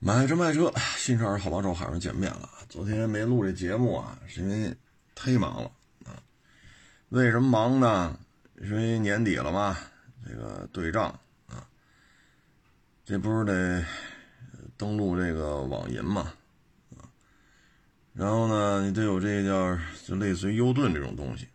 [0.00, 2.48] 买车卖车，新车二好帮手好人见面了。
[2.68, 4.72] 昨天没录这节目啊，是因为
[5.16, 5.68] 忒忙了
[6.04, 6.22] 啊。
[7.08, 8.16] 为什么忙呢？
[8.60, 9.76] 因为年底了嘛，
[10.24, 11.06] 这个对账
[11.48, 11.66] 啊，
[13.04, 13.84] 这不是得
[14.76, 16.32] 登录这个网银嘛
[16.96, 17.02] 啊。
[18.12, 21.48] 然后呢，你得有这个叫就类似于优盾这种东西，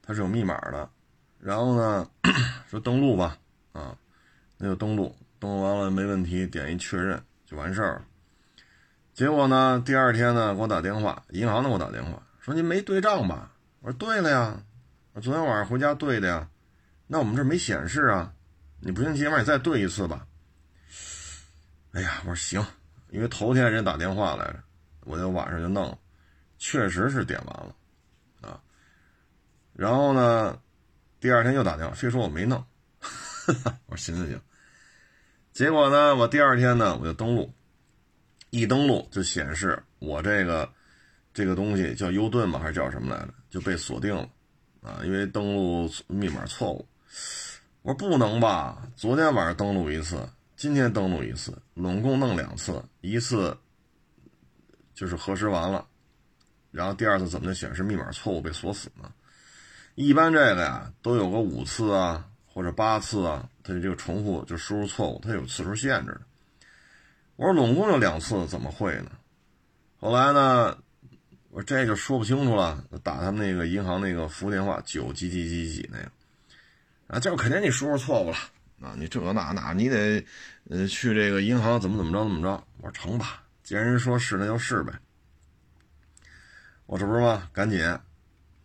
[0.00, 0.88] 它是有密码的。
[1.40, 2.08] 然后呢，
[2.70, 3.36] 说登录吧
[3.72, 3.98] 啊，
[4.56, 7.20] 那就登录，登录完了没问题，点一确认。
[7.50, 8.04] 就完事儿了。
[9.12, 13.50] 结果呢，第二天呢，给我打电话，银行的给我打电话，说您没对账吧？
[13.80, 14.62] 我说对了呀，
[15.14, 16.48] 我昨天晚上回家对的呀。
[17.08, 18.32] 那我们这没显示啊，
[18.78, 20.24] 你不行，今晚你再对一次吧。
[21.90, 22.64] 哎呀，我说行，
[23.08, 24.62] 因为头天人家打电话来着，
[25.00, 25.98] 我就晚上就弄，
[26.56, 27.74] 确实是点完了
[28.48, 28.62] 啊。
[29.72, 30.56] 然后呢，
[31.18, 32.64] 第二天又打电话，非说我没弄。
[33.86, 34.40] 我说行行行。
[35.60, 37.52] 结果呢，我第二天呢，我就登录，
[38.48, 40.66] 一登录就显示我这个
[41.34, 44.26] 这个东西叫优盾嘛，还是叫什么来着，就被锁定了
[44.80, 46.88] 啊，因为登录密码错误。
[47.82, 53.54] 我说不能吧，昨天晚上登录一次，今天登录一次，拢共弄两次，一次
[54.94, 55.86] 就是核实完了，
[56.70, 59.12] 然后第二次怎么就显示密码错误被锁死呢？
[59.94, 62.28] 一般这个呀，都有个五次啊。
[62.52, 66.20] 或者八次啊，它这个重复就输入错误，它有次数限制的。
[67.36, 69.12] 我说拢共就两次，怎么会呢？
[69.98, 70.76] 后来呢，
[71.50, 76.10] 我说这就说不清楚了，打他们那个银行那个服务电话九几几几几那个，
[77.06, 78.36] 啊，这肯定你输入错误了
[78.80, 80.24] 啊，你这那那，你得
[80.68, 82.62] 呃去这个银行怎么怎么着怎么着。
[82.78, 84.92] 我说成吧，既然人说是那就是呗。
[86.86, 87.48] 我这不是吗？
[87.52, 87.84] 赶紧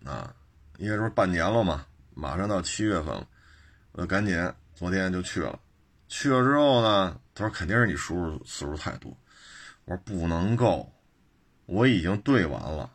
[0.03, 0.33] 啊，
[0.77, 3.27] 因为这不半年了嘛，马上到七月份了。
[3.91, 4.35] 我就赶紧，
[4.75, 5.57] 昨天就去了。
[6.07, 9.17] 去了之后呢，他说肯定是你输入次数太多。
[9.85, 10.91] 我说不能够，
[11.65, 12.91] 我已经对完了，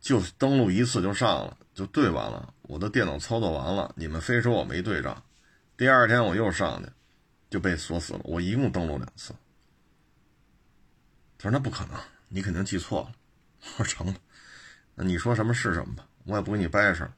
[0.00, 2.52] 就登录一次就上了，就对完了。
[2.62, 5.20] 我的电脑操作完了，你们非说我没对账。
[5.76, 6.88] 第二天我又上去，
[7.50, 8.20] 就被锁死了。
[8.24, 9.34] 我一共登录两次。
[11.38, 11.98] 他说那不可能，
[12.28, 13.12] 你肯定记错了。
[13.78, 14.20] 我说成吧，
[14.94, 17.08] 那你说什么是什么吧，我也不跟你掰扯。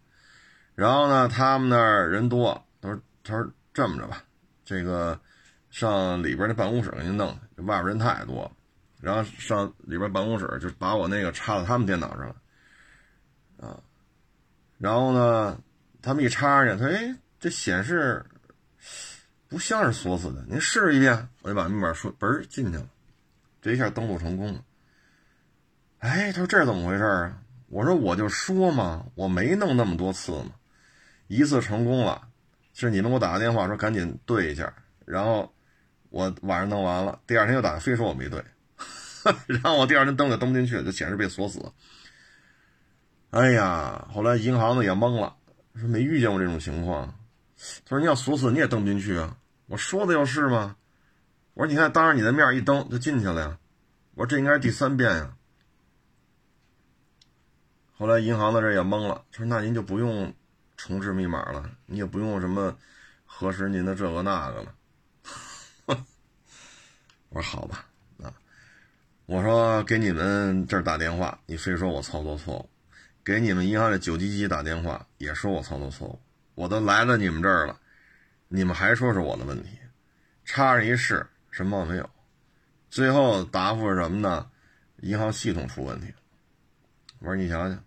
[0.75, 2.63] 然后呢，他们那儿人多。
[2.81, 4.23] 他说：“他说这么着吧，
[4.65, 5.19] 这个
[5.71, 8.51] 上里边那办公室给您弄，外边人太多。
[8.99, 12.37] 然后上里边办公室，就把我那个插到他们电脑上了，
[13.59, 13.79] 啊。
[14.79, 15.61] 然后呢，
[16.01, 18.25] 他们一插上去，他说：‘哎，这显示
[19.49, 22.89] 不像是锁死的，您试一遍。’我就把密码输，嘣进去了，
[23.61, 24.65] 这一下登录成功了。
[25.99, 27.39] 哎，他说这是怎么回事啊？
[27.69, 30.53] 我说我就说嘛，我没弄那么多次嘛，
[31.27, 32.26] 一次成功了。”
[32.79, 34.71] 是你们给我打个电话说赶紧对一下，
[35.07, 35.51] 然后
[36.11, 38.45] 我晚上弄完了，第二天又打，非说我没对，
[39.49, 41.73] 然后我第二天登也登不进去，就显示被锁死。
[43.31, 45.35] 哎呀，后来银行的也懵了，
[45.75, 47.19] 说没遇见过这种情况。
[47.87, 49.39] 他说你要锁死你也登不进去啊，
[49.69, 50.77] 我说的就是吗？
[51.55, 53.59] 我说你看当着你的面一登就进去了呀，
[54.15, 55.35] 我说这应该是第三遍呀。
[57.97, 60.35] 后来银行的这也懵了，说那您就不用。
[60.77, 62.77] 重置密码了，你也不用什么
[63.25, 64.75] 核实您的这个那个了。
[67.31, 67.87] 我说好吧，
[68.23, 68.33] 啊，
[69.27, 72.69] 我说给你们这儿打电话，你非说我操作错误；
[73.25, 76.21] 给你们银行的九七七打电话，也说我操作错误。
[76.55, 77.79] 我都来了你们这儿了，
[78.49, 79.71] 你们还说是我的问题，
[80.45, 82.09] 插上一试，什么没有。
[82.89, 84.51] 最后答复是什么呢？
[85.03, 86.15] 银行系统出问题。
[87.19, 87.85] 我说你想想，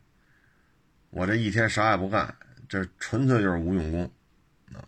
[1.09, 2.35] 我这一天啥也不干。
[2.69, 4.11] 这纯粹就是无用功，
[4.73, 4.85] 啊，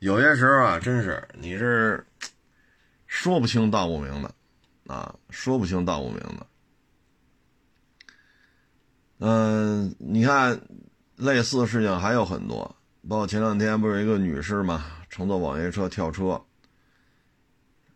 [0.00, 2.04] 有些时候啊，真是你是
[3.06, 4.34] 说不清道不明的，
[4.88, 6.46] 啊，说不清道不明的。
[9.20, 10.60] 嗯，你看
[11.14, 12.76] 类似的事情还有很多，
[13.08, 16.30] 包括前两天不是有一个女士嘛，乘坐网约车跳车，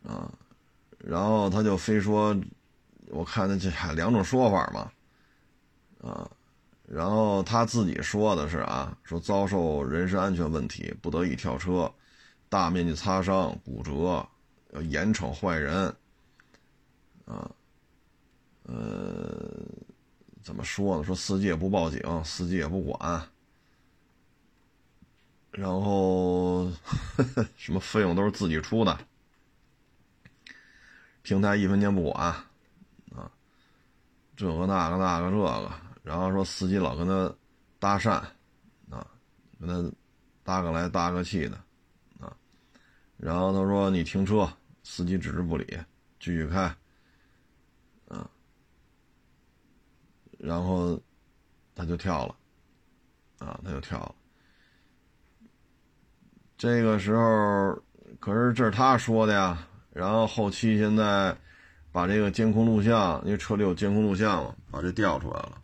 [0.05, 0.33] 啊，
[0.99, 2.41] 然后她就非说，
[3.09, 4.93] 我看那这还两种说法嘛，
[6.09, 6.31] 啊。
[6.95, 11.91] 然后他自己说的是啊，说遭受人身安全问题，不得已跳车，
[12.51, 14.29] 大面积擦伤、骨折，
[14.75, 15.87] 要严惩坏人。
[17.25, 17.51] 啊，
[18.65, 19.65] 呃，
[20.43, 21.03] 怎么说呢？
[21.03, 23.27] 说司机也不报警，司机也不管，
[25.51, 26.65] 然后
[27.17, 28.99] 呵 呵什么费用都是自己出的，
[31.23, 32.23] 平台一分钱不管，
[33.17, 33.33] 啊，
[34.37, 35.82] 这个那个那个这个。
[36.03, 37.35] 然后说司机老跟他
[37.79, 38.11] 搭讪，
[38.91, 39.07] 啊，
[39.59, 39.93] 跟他
[40.43, 41.57] 搭个来搭个去的，
[42.19, 42.37] 啊，
[43.17, 44.51] 然后他说你停车，
[44.83, 45.65] 司机置之不理，
[46.19, 46.63] 继续开，
[48.09, 48.29] 啊，
[50.39, 51.01] 然后
[51.75, 52.37] 他就跳了，
[53.39, 54.15] 啊，他就跳了。
[56.59, 57.83] 这个时候，
[58.21, 59.69] 可是这是他说的呀。
[59.93, 61.37] 然后后期现在
[61.93, 65.62] 把这个监控录像，因为车里有监控录像嘛，把这调出来了。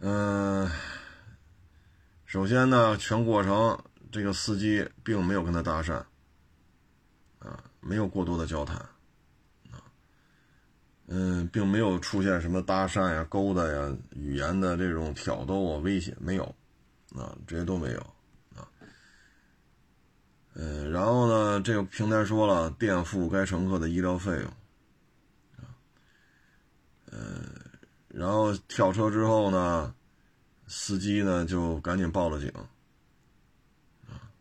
[0.00, 0.70] 嗯，
[2.24, 3.78] 首先呢，全过程
[4.12, 5.94] 这个司机并没有跟他搭讪，
[7.40, 8.76] 啊，没有过多的交谈，
[9.72, 9.82] 啊，
[11.08, 16.44] 嗯，并没有出现什么搭讪呀、勾搭呀、语言的这种挑逗啊、威胁，没有，
[17.16, 18.00] 啊，这些都没有。
[18.54, 18.68] 啊
[20.54, 24.44] 嗯，然后呢，这个平台说了垫付该乘客的医疗费用，
[25.56, 25.70] 啊，
[27.12, 27.18] 呃，
[28.08, 29.94] 然后跳车之后呢，
[30.66, 32.50] 司机呢就赶紧报了警，
[34.06, 34.32] 啊，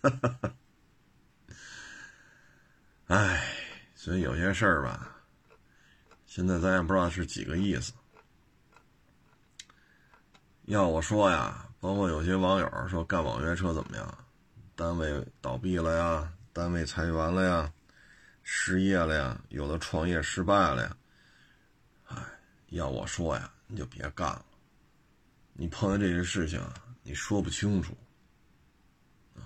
[0.00, 0.54] 哈哈哈，
[3.08, 3.44] 哎，
[3.94, 5.16] 所以有些事儿吧，
[6.24, 7.92] 现在咱也不知道是几个意思。
[10.66, 14.18] 要我说呀，包括有些网友说干网约车怎么样？
[14.74, 17.72] 单位倒闭了呀，单位裁员了呀，
[18.42, 20.96] 失业了呀，有的创业失败了呀。
[22.76, 24.44] 要我说呀，你就别干了。
[25.52, 26.60] 你碰见这些事情，
[27.02, 27.96] 你说不清楚
[29.34, 29.44] 啊，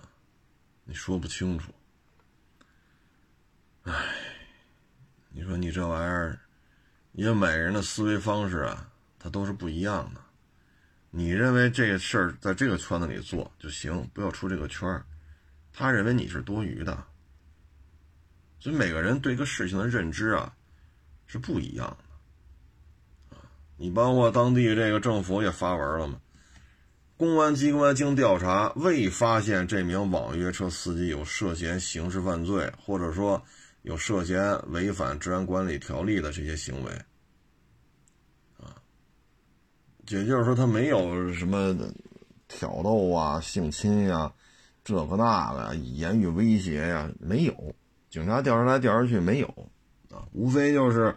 [0.85, 1.73] 你说不清楚。
[3.83, 3.93] 哎，
[5.31, 6.41] 你说你这玩意儿，
[7.13, 10.21] 因为每个人的思维方式啊，他都是不一样的。
[11.11, 15.05] 你认为这个事儿在这个圈子里做就行，不要出这个圈儿。
[15.73, 17.07] 他认为你是多余的，
[18.59, 20.57] 所以每个人对一个事情的认知啊
[21.27, 22.05] 是不一样的。
[23.77, 26.19] 你包括当地这个政府也发文了嘛，
[27.17, 33.43] 公安机关经调查未发现这名网约车司机有涉嫌刑事犯罪，或者说
[33.83, 36.91] 有涉嫌违反治安管理条例的这些行为
[38.59, 38.77] 啊，
[40.09, 41.77] 也就是说他没有什么
[42.49, 44.33] 挑逗啊、性侵呀。
[44.85, 47.75] 这个那个以言语威胁呀，没有，
[48.09, 49.49] 警察调查来调查去没有，
[50.11, 51.17] 啊，无非就是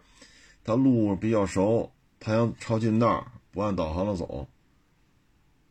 [0.64, 4.48] 他路比较熟，他想抄近道，不按导航的走，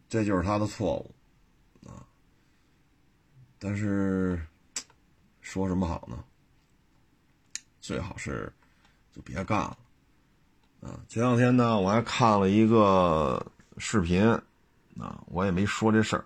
[0.09, 1.15] 这就是他的错误，
[1.87, 2.07] 啊，
[3.59, 4.41] 但是
[5.41, 6.25] 说什么好呢？
[7.81, 8.53] 最好是
[9.15, 9.77] 就别干了，
[10.83, 13.47] 啊，前两天呢我还看了一个
[13.79, 14.27] 视频，
[14.99, 16.25] 啊，我也没说这事儿。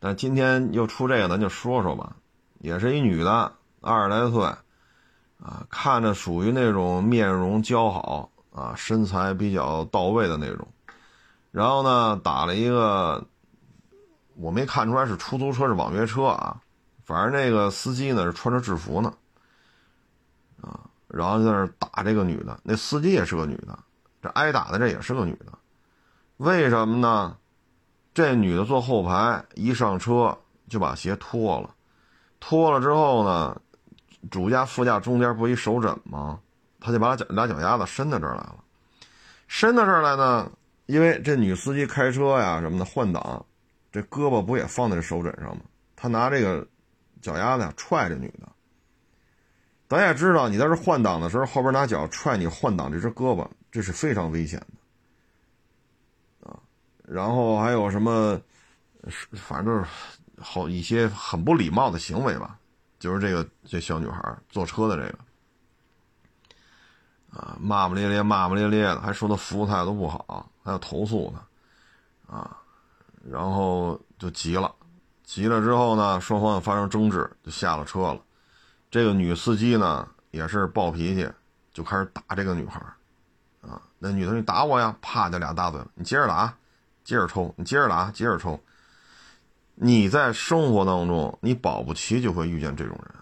[0.00, 2.16] 但今天又出这个，咱就说说吧。
[2.58, 4.42] 也是一女的，二十来岁，
[5.38, 10.68] 啊，看着属于那种面容姣好啊，身材比较到位的那种。
[11.50, 13.26] 然后呢，打了一个，
[14.36, 16.60] 我没看出来是出租车是网约车啊。
[17.04, 19.12] 反正那个司机呢是穿着制服呢，
[20.60, 22.58] 啊，然后在那打这个女的。
[22.62, 23.78] 那司机也是个女的，
[24.22, 25.52] 这挨打的这也是个女的，
[26.36, 27.36] 为什么呢？
[28.14, 30.38] 这女的坐后排，一上车
[30.68, 31.74] 就把鞋脱了，
[32.38, 33.60] 脱了之后呢，
[34.30, 36.38] 主驾、副驾中间不一手枕吗？
[36.84, 38.56] 他就把脚俩脚丫子伸到这儿来了，
[39.46, 40.50] 伸到这儿来呢，
[40.86, 43.46] 因为这女司机开车呀什么的换挡，
[43.92, 45.62] 这胳膊不也放在手枕上吗？
[45.94, 46.66] 他拿这个
[47.20, 48.48] 脚丫子踹这女的。
[49.88, 54.58] 咱也知道，你在这换挡的时候，后边拿脚踹你换挡这只胳膊，这是非常危险
[56.42, 56.58] 的啊。
[57.04, 58.40] 然后还有什么，
[59.34, 59.84] 反正
[60.40, 62.58] 好一些很不礼貌的行为吧，
[62.98, 65.18] 就是这个这小女孩坐车的这个，
[67.32, 71.34] 啊，骂骂咧咧，骂骂咧咧的，还说他服务态度不好，还要投诉
[72.28, 72.56] 他，啊，
[73.28, 74.72] 然后就急了，
[75.24, 78.20] 急了之后呢，双方发生争执，就下了车了。
[78.90, 81.28] 这个女司机呢也是暴脾气，
[81.72, 82.80] 就开始打这个女孩，
[83.62, 86.54] 啊，那女的你打我呀，啪就俩大嘴巴，你接着打。
[87.04, 88.56] 接着抽，你接着打，接着抽。
[89.74, 93.14] 你在生活当中，你保不齐就会遇见这种人。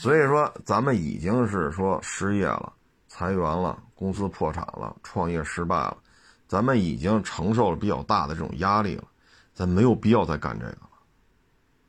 [0.00, 2.72] 所以说，咱们已经是说失业了、
[3.06, 5.94] 裁员了、公司破产了、创业失败了，
[6.48, 9.04] 咱们已经承受了比较大的这种压力了，
[9.52, 10.88] 咱没有必要再干这个了。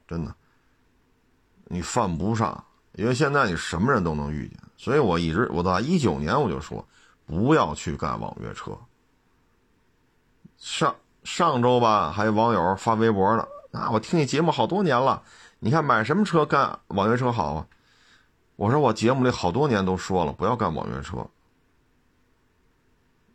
[0.05, 0.35] 真的，
[1.67, 2.61] 你犯不上，
[2.95, 4.59] 因为现在你什么人都能遇见。
[4.75, 6.85] 所以我一直我到一九年我就说，
[7.25, 8.77] 不要去干网约车。
[10.57, 13.47] 上上周吧，还有网友发微博呢。
[13.71, 15.23] 啊，我听你节目好多年了，
[15.59, 17.65] 你看买什么车干网约车好啊？
[18.61, 21.27] 我说我节目里好多年都说了，不要干网约车。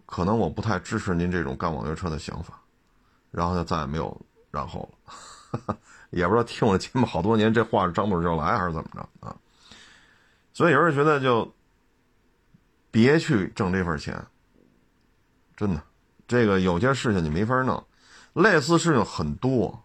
[0.06, 2.62] 可能我不太支持您这种干网约车的想法，
[3.33, 4.16] 然后就再也没有
[4.52, 4.88] 然后
[5.52, 5.76] 了。
[6.11, 9.35] 也不知道听我节目好多年，这话是张嘴就来还是怎么着啊？
[10.52, 11.52] 所以有人觉得就
[12.92, 14.25] 别去挣这份钱，
[15.56, 15.83] 真的，
[16.28, 17.85] 这个有些事情你没法弄，
[18.33, 19.83] 类似事情很多。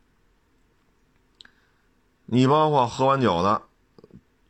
[2.28, 3.60] 你包括喝完酒的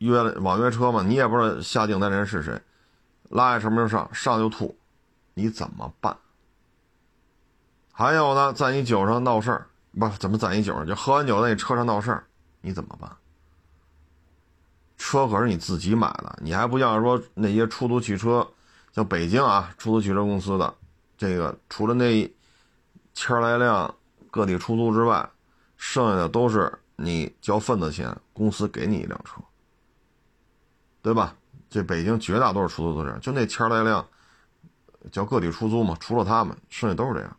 [0.06, 2.60] 约了网约车嘛，你也不知道下订单人是谁，
[3.30, 4.76] 拉什么时候上，上就吐，
[5.34, 6.16] 你怎么办？
[7.92, 9.66] 还有呢，在你酒上闹事儿，
[9.98, 12.24] 不怎么在你酒上，就喝完酒在你车上闹事儿，
[12.60, 13.10] 你怎么办？
[14.96, 18.46] 车可是你自己买的，你还不像说那些出租汽车，
[18.94, 20.74] 像北京啊，出租汽车公司的，
[21.18, 22.28] 这个除了那
[23.12, 23.94] 千来辆
[24.30, 25.28] 个体出租之外，
[25.76, 29.42] 剩下的都是你交份子钱，公司给你一辆车，
[31.02, 31.34] 对吧？
[31.68, 34.06] 这北京绝大多数出租都这样，就那千来辆
[35.10, 37.36] 叫个体出租嘛，除了他们，剩下都是这样。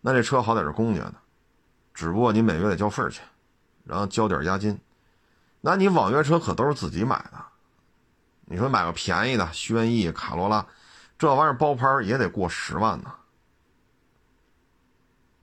[0.00, 1.14] 那这车好歹是公家的，
[1.94, 3.24] 只不过你每月得交份儿钱，
[3.84, 4.78] 然后交点押金。
[5.62, 7.42] 那你网约车可都是自己买的，
[8.44, 10.66] 你说买个便宜的轩逸、卡罗拉，
[11.18, 13.10] 这玩意儿包牌也得过十万呢，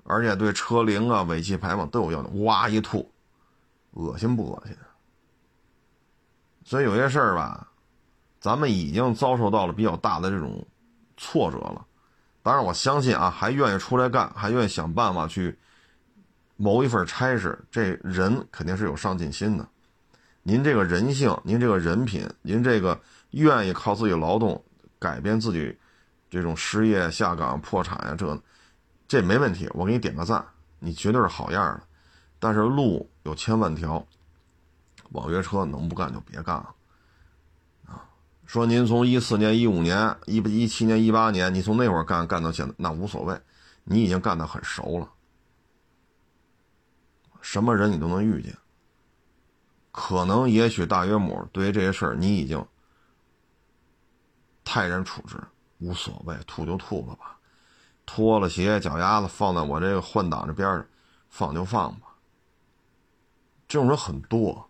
[0.03, 3.11] 而且对车龄啊、尾气排放都有要求，哇一吐，
[3.93, 4.77] 恶心不恶心？
[6.63, 7.67] 所以有些事儿吧，
[8.39, 10.65] 咱们已经遭受到了比较大的这种
[11.17, 11.85] 挫折了。
[12.43, 15.57] 当然，我相信啊，还愿意出来干，还愿意想办法去
[16.55, 19.67] 谋一份差事，这人肯定是有上进心的。
[20.43, 22.99] 您这个人性，您这个人品，您这个
[23.31, 24.63] 愿意靠自己劳动
[24.97, 25.77] 改变自己
[26.31, 28.41] 这种失业、下岗、破产呀，这
[29.07, 30.43] 这没问题，我给你点个赞，
[30.79, 31.83] 你绝对是好样的。
[32.39, 34.03] 但是路有千万条，
[35.11, 36.75] 网约车能不干就别干了
[37.85, 38.03] 啊！
[38.45, 43.39] 说您从一四年、一五年、一一七年、一八年，你从那会儿干干到现在，那无所谓，
[43.83, 45.09] 你已经干得很熟了，
[47.41, 48.57] 什么人你都能遇见。
[49.91, 52.65] 可能也许大约母对于这些事儿你已经
[54.63, 55.37] 泰然处之，
[55.79, 57.37] 无所谓，吐就吐了吧，
[58.05, 60.85] 脱了鞋脚丫子放在我这个换挡这边上，
[61.29, 62.07] 放就放吧。
[63.67, 64.69] 这种人很多，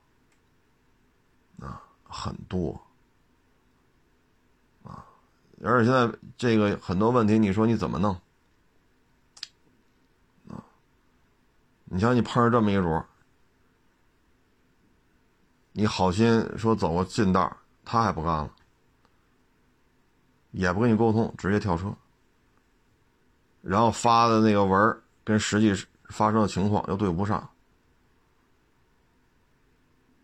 [2.12, 2.80] 很多
[4.84, 5.06] 啊，
[5.64, 8.14] 而且现在这个很多问题，你说你怎么弄
[10.50, 10.62] 啊？
[11.86, 13.02] 你像你碰上这么一主。
[15.74, 18.54] 你好心说走个近道，他还不干了，
[20.52, 21.96] 也不跟你沟通，直接跳车，
[23.62, 25.74] 然后发的那个文跟实际
[26.10, 27.50] 发生的情况又对不上，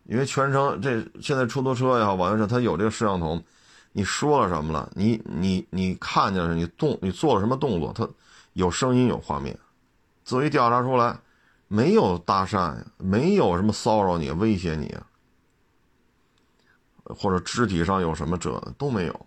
[0.08, 3.42] 因为全程这现在出租车也好，网约车它有这个摄像头，
[3.92, 4.90] 你说了什么了？
[4.96, 7.94] 你你你看见了你动你做了什么动作？
[7.94, 8.08] 它
[8.54, 9.58] 有声音有画面，
[10.24, 11.18] 作为调查出来，
[11.68, 14.96] 没有搭讪呀，没有什么骚扰你威胁你。
[17.16, 19.26] 或者肢体上有什么辙都没有，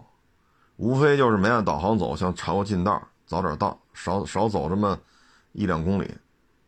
[0.77, 4.99] 无非就是没按导航走，想查个近道，早点到，少少走这么
[5.53, 6.11] 一两公里，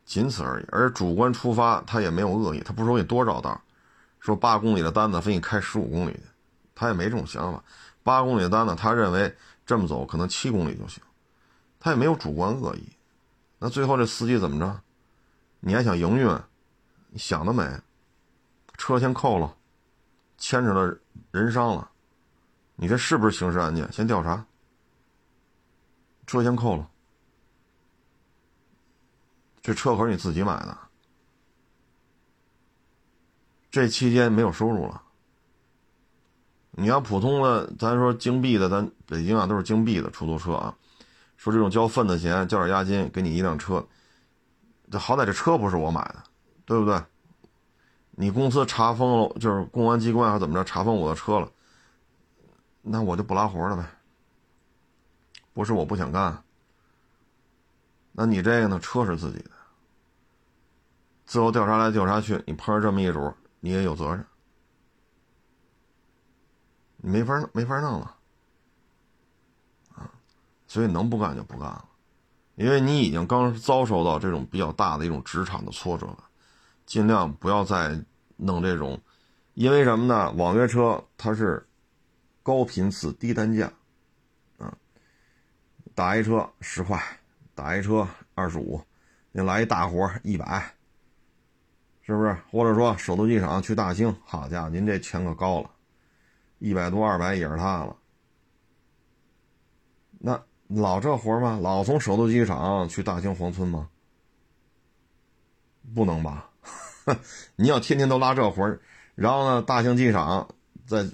[0.06, 0.66] 仅此而已。
[0.70, 3.60] 而主观出发，他也没有恶意，他不是说你多绕道，
[4.22, 6.18] 说八公里的单子非你开十五公里，
[6.76, 7.62] 他也没这种想法。
[8.04, 9.36] 八公里的单子，他认为
[9.66, 11.02] 这么走可能七公里就行，
[11.80, 12.88] 他也没有主观恶意。
[13.58, 14.80] 那最后这司机怎么着？
[15.58, 16.40] 你还想营运？
[17.08, 17.68] 你想得美，
[18.78, 19.56] 车先扣了。
[20.38, 20.96] 牵扯了
[21.32, 21.90] 人伤了，
[22.76, 23.92] 你这是不是刑事案件？
[23.92, 24.44] 先调查，
[26.28, 26.88] 车先扣了。
[29.60, 30.78] 这车可是你自己买的，
[33.72, 35.02] 这期间没有收入了。
[36.72, 40.76] 你要普通的，咱说京 B 的，咱北京啊都是京 B 的出租车啊。
[41.38, 43.84] 说这种交份子钱，交点押金，给你一辆车，
[44.90, 46.22] 这好歹这车不是我买的，
[46.66, 47.02] 对不对？
[48.10, 51.50] 你公司查封了，就是公安机关还怎么着查封我的车了，
[52.82, 53.84] 那我就不拉活了呗。
[55.54, 56.44] 不是我不想干，
[58.12, 58.78] 那你这个呢？
[58.78, 59.50] 车是自己的，
[61.24, 63.32] 最后调查来调查去，你碰上这么一主，
[63.64, 64.26] 你也有责任，
[66.96, 68.16] 你没法没法弄了
[69.94, 70.10] 啊！
[70.66, 71.88] 所以能不干就不干了，
[72.56, 76.24] 因为你已经刚遭受到这种比较大的一种职场的挫折了。
[76.86, 78.04] 尽量不要再
[78.36, 79.00] 弄这种，
[79.54, 80.32] 因为什么呢？
[80.32, 81.64] 网约车它是
[82.42, 83.72] 高频次低单价，
[84.58, 84.76] 啊，
[85.94, 87.00] 打一车十块，
[87.54, 88.82] 打一车二十五，
[89.30, 90.74] 你来一大活一百，
[92.12, 92.36] 是不是？
[92.50, 95.70] 或者说首都机场去大兴，好家伙，您这钱可高了，
[96.58, 97.96] 一百多二百也是他了。
[100.18, 101.58] 那老这活吗？
[101.62, 103.88] 老从首都机场去大兴黄村吗？
[105.94, 106.50] 不能吧？
[107.56, 108.80] 你要天天都拉这活儿，
[109.14, 110.54] 然后呢，大兴机场
[110.86, 111.08] 再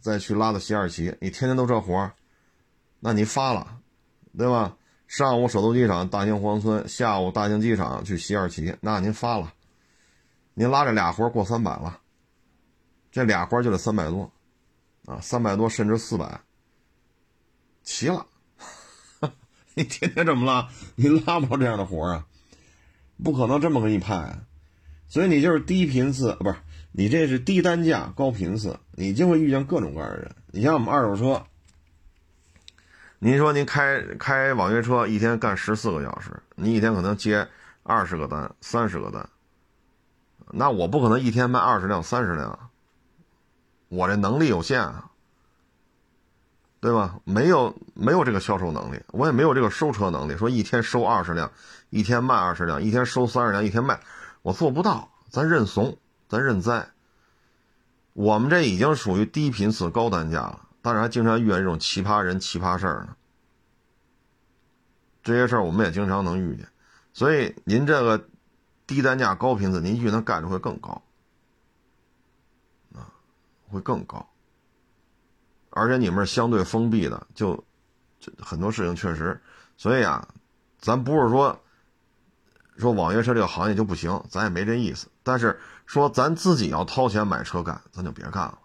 [0.00, 2.10] 再去拉到西二旗，你天天都这活
[3.00, 3.78] 那你发了，
[4.36, 4.76] 对吧？
[5.06, 9.54] 上午首都机场大兴黄村，下午大兴机场去西二旗，那您发了，
[10.58, 12.00] 您拉这俩活过三百了，
[13.12, 14.28] 这俩活就得三百多，
[15.06, 16.40] 啊，三百多甚至四百，
[17.84, 18.26] 齐了。
[19.74, 22.26] 你天天这么拉，你拉不着这样的活啊，
[23.22, 24.42] 不可能这么给你派啊。
[25.06, 26.56] 所以你就是低频次，不是
[26.90, 30.34] 你这是低单价高频次，你就会遇见各种各样的人。
[30.50, 31.46] 你像我们二手车，
[33.20, 37.46] 您说您开开网约车一天干十四个小时，你一天可能接
[37.84, 39.30] 二十个单、三十个单，
[40.52, 42.70] 那我不可能一天卖二十辆、三十辆，
[43.88, 45.10] 我这能力有限啊，
[46.80, 47.20] 对吧？
[47.24, 51.50] 没有没有这个销售能力，我也没有这个收车能力，说一天收二十辆，
[51.90, 54.00] 一天卖二十辆，一天收三十辆，一天卖。
[54.42, 55.96] 我做不到，咱认怂，
[56.28, 56.88] 咱认栽。
[58.12, 63.16] 我们这已经属于低频次高单价了，但是还经常遇见这种奇葩人、奇葩事儿呢。
[65.22, 66.66] 这些事儿我们也经常能遇见，
[67.12, 68.24] 所以您这个
[68.88, 71.00] 低单价高频次，您遇到概率会更高，
[72.92, 73.06] 啊，
[73.70, 74.28] 会更高。
[75.70, 77.64] 而且你们是相对封闭的，就
[78.18, 79.40] 就很多事情确实，
[79.76, 80.26] 所以啊，
[80.80, 81.56] 咱不是说。
[82.78, 85.08] 说网约车这个行业就不行，咱也没这意思。
[85.24, 88.56] 但是说咱自己要掏钱买车干，咱就别干了。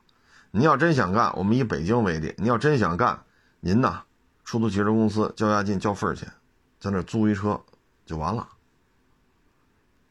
[0.51, 3.24] 您要真想干，我们以北京为例，您要真想干，
[3.60, 4.03] 您呐，
[4.46, 6.32] 出租汽车公司交押金、交份儿钱，
[6.80, 7.60] 在那租一车
[8.06, 8.48] 就完了。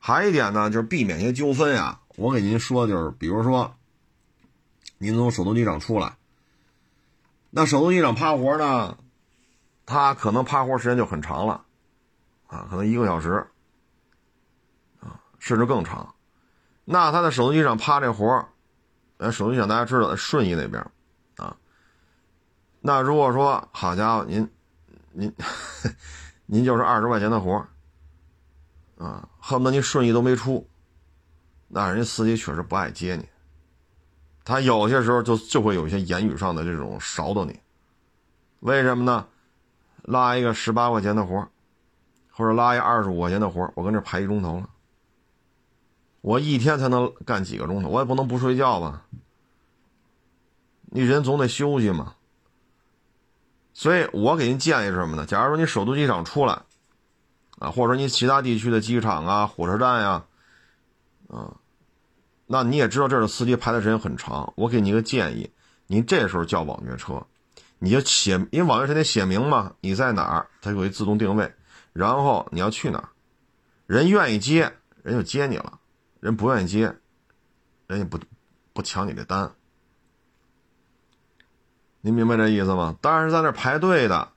[0.05, 2.01] 还一点呢，就是避免一些纠纷呀。
[2.17, 3.77] 我给您说，就是比如说，
[4.99, 6.17] 您从首都机场出来，
[7.51, 8.99] 那首都机场趴活呢，
[9.87, 11.65] 他可能趴活时间就很长了，
[12.49, 13.47] 啊，可能一个小时。
[15.39, 16.15] 甚至更长，
[16.85, 18.49] 那他在手机上趴这活儿，
[19.19, 20.85] 呃，手机场大家知道在顺义那边，
[21.37, 21.57] 啊，
[22.81, 24.49] 那如果说好家伙，您，
[25.13, 25.33] 您，
[26.47, 27.67] 您就是二十块钱的活，
[29.03, 30.65] 啊，恨不得你顺义都没出，
[31.67, 33.27] 那人家司机确实不爱接你，
[34.45, 37.59] 他有些时候就就会有一些言语上的这种勺到你，
[38.61, 39.27] 为什么呢？
[40.03, 41.49] 拉一个十八块钱的活，
[42.31, 44.69] 或者拉一二十五块钱的活，我跟这排一钟头了。
[46.21, 49.05] 我一天才能干几个钟头，我也不能不睡觉吧？
[50.85, 52.15] 你人总得休息嘛。
[53.75, 55.27] 所以我给您建议是什么呢？
[55.27, 56.63] 假如说你首都机场出来，
[57.63, 60.25] 啊，或者说你其他地区的机场啊、火车站呀，
[61.29, 61.55] 啊，
[62.47, 64.53] 那你也知道这儿的司机排的时间很长。
[64.57, 65.53] 我给你一个建议，
[65.87, 67.25] 您这时候叫网约车，
[67.79, 71.55] 你就写，因为网约车得写明嘛，你在哪儿，它有一自动定位，
[71.93, 73.09] 然后你要去哪儿，
[73.87, 74.73] 人愿意接，
[75.05, 75.79] 人就接你了。
[76.19, 76.97] 人不愿意接，
[77.87, 78.19] 人家不
[78.73, 79.53] 不抢你的单，
[82.01, 82.97] 您明白这意思吗？
[83.01, 84.32] 当然是在那排队的，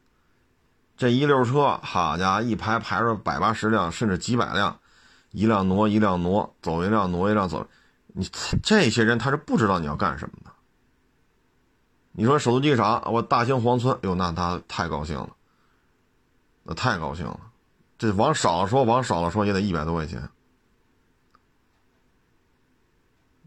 [0.97, 4.79] 这一溜车，好家伙，一排排着百八十辆，甚至几百辆，
[5.31, 7.67] 一辆挪一辆挪，走一辆挪一辆走，
[8.07, 8.25] 你
[8.63, 10.51] 这些人他是不知道你要干什么的。
[12.13, 15.35] 你说首都机场，我大兴黄村，哟，那他太高兴了，
[16.63, 17.39] 那太高兴了，
[17.97, 20.29] 这往少了说，往少了说也得一百多块钱。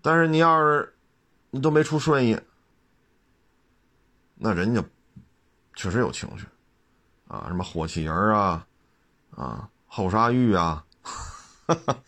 [0.03, 0.95] 但是你要是
[1.51, 2.39] 你都没出顺义，
[4.35, 4.85] 那人家
[5.75, 6.47] 确实有情绪
[7.29, 8.67] 啊，什么火器人啊，
[9.31, 12.03] 啊后沙峪啊，哈哈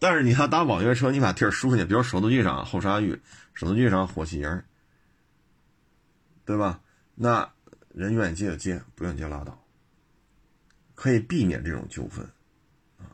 [0.00, 3.20] 但是你要打网约车，你把地儿输进去，比如首都机场后沙峪，
[3.54, 4.64] 首都机场火器人，
[6.44, 6.80] 对吧？
[7.14, 7.48] 那
[7.94, 9.56] 人愿意接就接，不愿意接拉倒，
[10.96, 12.28] 可以避免这种纠纷
[12.98, 13.06] 啊。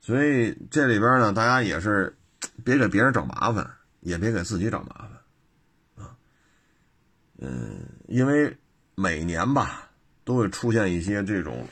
[0.00, 2.16] 所以这里边呢，大家也是。
[2.64, 6.16] 别给别人找麻烦，也别给自己找麻烦，啊，
[7.38, 8.56] 嗯，因为
[8.94, 9.85] 每年吧
[10.26, 11.64] 都会出现一些这种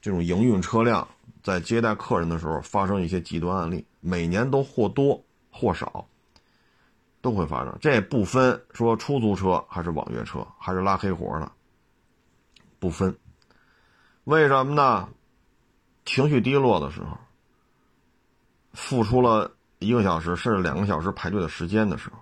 [0.00, 1.06] 这种营运车辆
[1.42, 6.06] 在接待客人的时候发生一些极端案例，每年都或多或少
[7.20, 7.76] 都会发生。
[7.80, 11.50] 这不分说出租车还是网约车还是拉黑活的，
[12.78, 13.14] 不分。
[14.24, 15.08] 为什么呢？
[16.04, 17.18] 情绪低落的时候，
[18.72, 19.50] 付出了。
[19.80, 22.18] 一个小时甚至两个小时排队的时间的时候，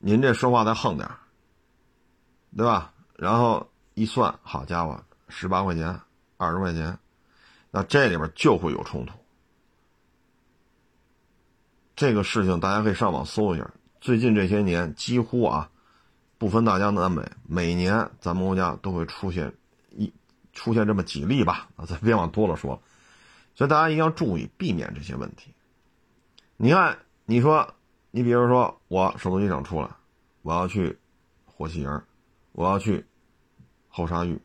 [0.00, 1.08] 您这说话再横点
[2.54, 2.92] 对吧？
[3.16, 6.00] 然后一算，好家伙，十八块钱，
[6.36, 6.98] 二十块钱，
[7.70, 9.14] 那这里边就会有冲突。
[11.94, 15.70] 这个事情大家可以上网搜一下，最近这些年几乎啊，
[16.38, 19.52] 不分大江南北，每年咱们国家都会出现
[19.90, 20.12] 一
[20.52, 22.82] 出现这么几例吧，啊，咱别往多了说，
[23.54, 25.54] 所以大家一定要注意避免这些问题。
[26.56, 27.74] 你看，你说，
[28.10, 29.88] 你比如说我首都机场出来，
[30.40, 30.98] 我要去
[31.44, 32.02] 火器营，
[32.52, 33.04] 我要去
[33.94, 34.40] 后沙峪，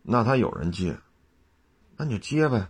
[0.00, 0.96] 那他有人接，
[1.98, 2.68] 那你就接呗，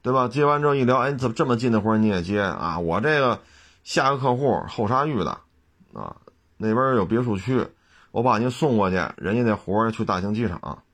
[0.00, 0.28] 对吧？
[0.28, 2.78] 接完之后一聊，哎，怎么这么近的活你也接啊？
[2.78, 3.42] 我这个
[3.82, 5.40] 下个客户后沙峪的，
[5.92, 6.16] 啊，
[6.56, 7.66] 那边有别墅区，
[8.12, 10.84] 我把您送过去，人家那活去大兴机场，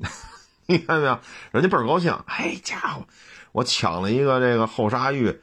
[0.64, 1.20] 你看没有？
[1.52, 3.06] 人家倍儿高兴，哎，家伙，
[3.52, 5.38] 我抢了一个这个后沙峪。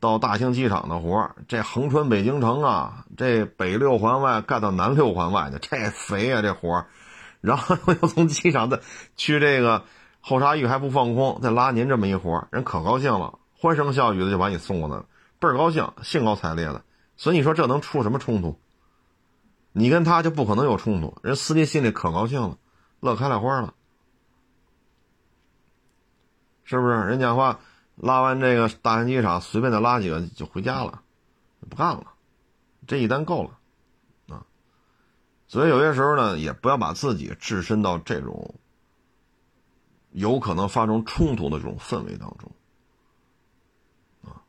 [0.00, 6.86] 到大兴机场的活这横穿北京城啊，这北六环外干到南六环外的，这肥啊这活
[7.42, 8.80] 然后又从机场的
[9.14, 9.84] 去这个
[10.20, 15.04] 后沙峪还不放空，再拉您这么一活人可高兴了，欢声笑语的就把你送过来了，
[15.38, 16.82] 倍儿高兴，兴高采烈的。
[17.18, 18.58] 所以你说这能出什么冲突？
[19.72, 22.56] 你跟他就不可能有冲突，人司机心里可高兴了，
[23.00, 23.74] 乐开了花了，
[26.64, 26.94] 是不是？
[27.00, 27.60] 人讲话。
[28.02, 31.02] 拉完这个大型机场，随便再拉几个就回家了，
[31.68, 32.14] 不干了，
[32.86, 33.58] 这一单够了，
[34.34, 34.46] 啊，
[35.48, 38.54] 所以有些时候呢，也不要把自己置身到这种
[40.12, 42.50] 有可能发生冲突的这种氛围当中，
[44.22, 44.40] 啊，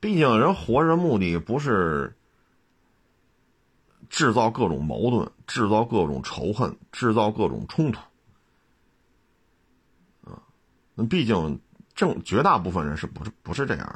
[0.00, 2.16] 毕竟人活着目的不是
[4.10, 8.00] 制造各种矛盾、制造各种仇恨、制造各种冲突，
[10.24, 10.42] 啊，
[10.96, 11.60] 那毕竟。
[11.94, 13.86] 正绝大部分人是不是不是这样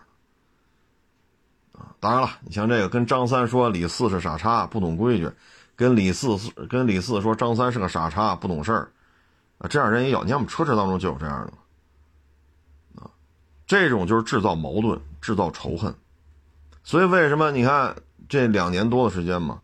[1.73, 1.95] 啊？
[1.99, 5.31] 当然了，你像这个跟张三说李四是傻叉不懂规矩，
[5.75, 6.37] 跟李四
[6.69, 8.91] 跟李四说张三是个傻叉不懂事儿
[9.59, 10.23] 啊，这样人也有。
[10.25, 13.11] 你看我们车车当中就有这样的啊，
[13.67, 15.95] 这种就是制造矛盾、制造仇恨。
[16.85, 17.97] 所以为什么你看
[18.29, 19.61] 这两年多的时间嘛？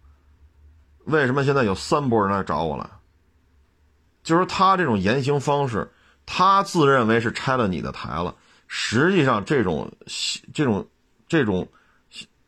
[1.05, 2.99] 为什么现在有三波人来找我了？
[4.23, 5.91] 就是他这种言行方式。
[6.27, 8.35] 他自认为是拆了你的台了，
[8.67, 9.93] 实际上这种
[10.55, 10.89] 这种
[11.29, 11.69] 这种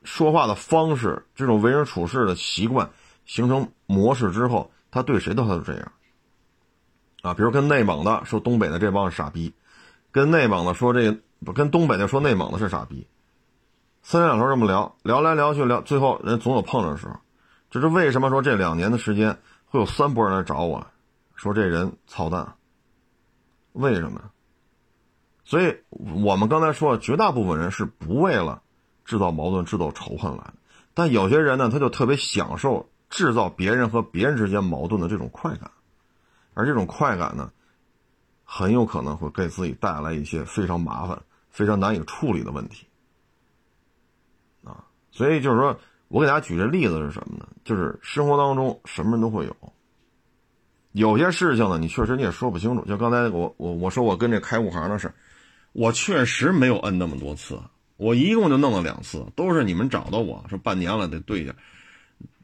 [0.03, 2.91] 说话的方式，这种为人处事的习惯
[3.27, 5.93] 形成模式之后，他对谁都他都这样
[7.23, 7.35] 啊。
[7.35, 9.53] 比如跟内蒙的说东北的这帮傻逼，
[10.13, 13.07] 跟内蒙的说这不跟东北的说内蒙的是傻逼，
[14.03, 17.15] 三两头这么聊聊来聊去聊，最后人总有碰着的时候。
[17.71, 20.87] 这是为什么说这两年的时间会有三波人来找我，
[21.35, 22.55] 说这人操蛋。
[23.75, 24.31] 为什么？
[25.45, 28.63] 所以我们刚才说，绝大部分人是不为了
[29.05, 30.55] 制造矛盾、制造仇恨来的。
[30.95, 35.71] 但有些人呢，他就特别享受制造别人和别人之间矛盾的这种快感，
[36.55, 37.51] 而这种快感呢，
[38.45, 42.87] 很有可能会给自己带来一些非常麻烦、非常难以处理的问题。
[44.63, 45.77] 啊，所以就是说
[46.09, 47.49] 我给大家举这例子是什么呢？
[47.65, 49.57] 就是生活当中什么人都会有。
[50.95, 52.85] 有些事情呢，你确实你也说不清楚。
[52.85, 55.13] 就刚才我我我说我跟这开物行的事，
[55.73, 57.59] 我确实没有摁那么多次，
[57.97, 61.53] 我一共就弄了两次，都是你们找到我说半年了得对一下。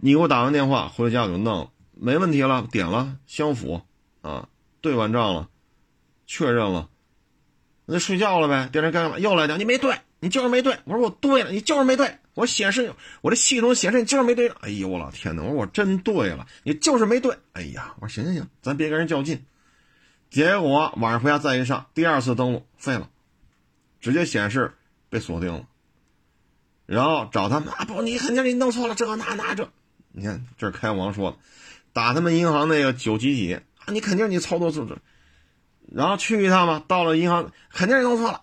[0.01, 3.81] 你给我打完电话回家我就弄，没问题了，点了相符
[4.21, 4.49] 啊，
[4.81, 5.49] 对完账了，
[6.27, 6.89] 确认了，
[7.87, 8.69] 那睡觉了呗。
[8.73, 10.77] 第二天干嘛又来讲你没对，你就是没对。
[10.87, 12.13] 我说我对了，你就是没对。
[12.35, 14.49] 我显示，我这系统显示你就是没对。
[14.61, 15.43] 哎呦我老天呐！
[15.43, 17.37] 我说我真对了，你就是没对。
[17.53, 19.45] 哎呀，我说行行行，咱别跟人较劲。
[20.31, 23.11] 结果晚上回家再一上，第二次登录废了，
[24.01, 24.75] 直接显示
[25.09, 25.67] 被锁定了。
[26.87, 29.69] 然后找他们啊，不，你肯定你弄错了，这那那这。
[30.13, 31.39] 你看这是开王说的，
[31.93, 34.99] 打他们银行那个九几几啊，你肯定你操作错了。
[35.93, 38.43] 然后去一趟嘛，到了银行肯定是弄错了，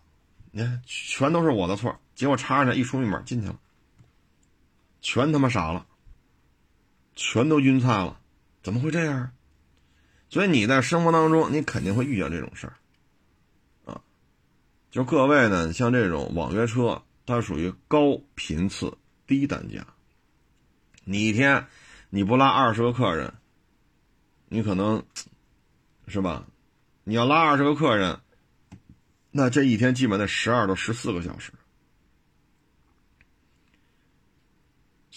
[0.52, 1.98] 你看全都是我的错。
[2.16, 3.56] 结果插上去一输密码进去了。
[5.02, 5.86] 全他妈傻了，
[7.16, 8.20] 全都晕菜了，
[8.62, 9.32] 怎么会这样？
[10.30, 12.74] 所以你在生活当中，你肯定会遇见这种事儿，
[13.86, 14.02] 啊，
[14.92, 19.88] 就各位呢，像这种网约车，它属于高频次低单价。
[21.06, 21.66] 你一天
[22.10, 23.34] 你不拉二十个客人，
[24.50, 25.02] 你可能
[26.08, 26.46] 是吧？
[27.06, 28.20] 你要拉二十个客人，
[29.32, 31.54] 那这一天基本得十二到十四个小时。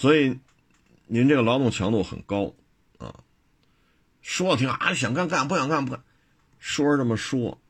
[0.00, 0.40] 所以，
[1.08, 2.54] 您这个劳动强度很高，
[2.96, 3.22] 啊，
[4.22, 6.02] 说挺好啊，想干干，不想干不干，
[6.58, 7.60] 说是这么说，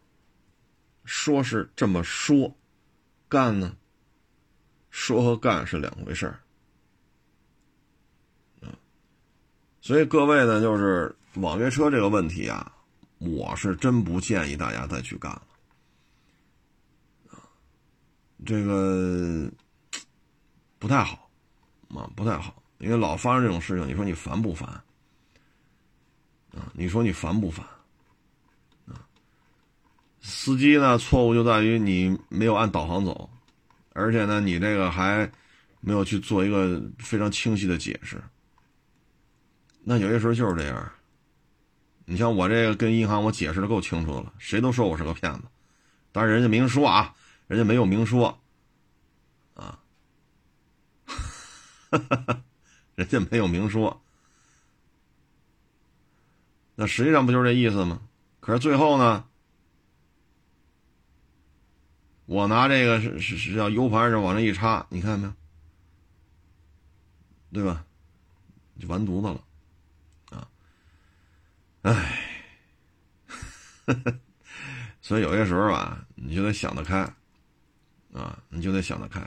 [1.04, 2.56] 说是这么说，
[3.28, 3.76] 干呢，
[4.90, 6.38] 说和干是两回事儿，
[8.62, 8.78] 啊，
[9.80, 12.72] 所以各位呢，就是网约车这个问题啊，
[13.18, 15.42] 我是真不建议大家再去干了，
[17.30, 17.42] 啊，
[18.46, 19.50] 这个
[20.78, 21.28] 不太好。
[21.94, 24.68] 啊，不太好，因为老发生这种事情，你说你烦不烦？
[26.52, 27.64] 啊，你说你烦不烦？
[28.86, 29.06] 啊，
[30.20, 33.28] 司机呢，错误就在于你没有按导航走，
[33.92, 35.30] 而且呢，你这个还
[35.80, 38.20] 没有去做一个非常清晰的解释。
[39.82, 40.92] 那有些时候就是这样。
[42.04, 45.42] 你像我这个跟银行，我解释的够清楚的了，谁都说我是个骗子，
[46.10, 47.14] 但是人家明说啊，
[47.46, 48.39] 人家没有明说，
[51.90, 52.42] 哈
[52.96, 54.02] 人家没有明说。
[56.74, 58.00] 那实际上不就是这意思吗？
[58.40, 59.26] 可是最后呢，
[62.26, 65.32] 我拿这个是是是叫 U 盘上往这一插，你看见没有？
[67.52, 67.84] 对吧？
[68.78, 69.44] 就完犊子了。
[71.82, 72.46] 唉，
[75.00, 76.98] 所以有些时候吧，你就得想得开，
[78.12, 79.20] 啊，你就得想得开，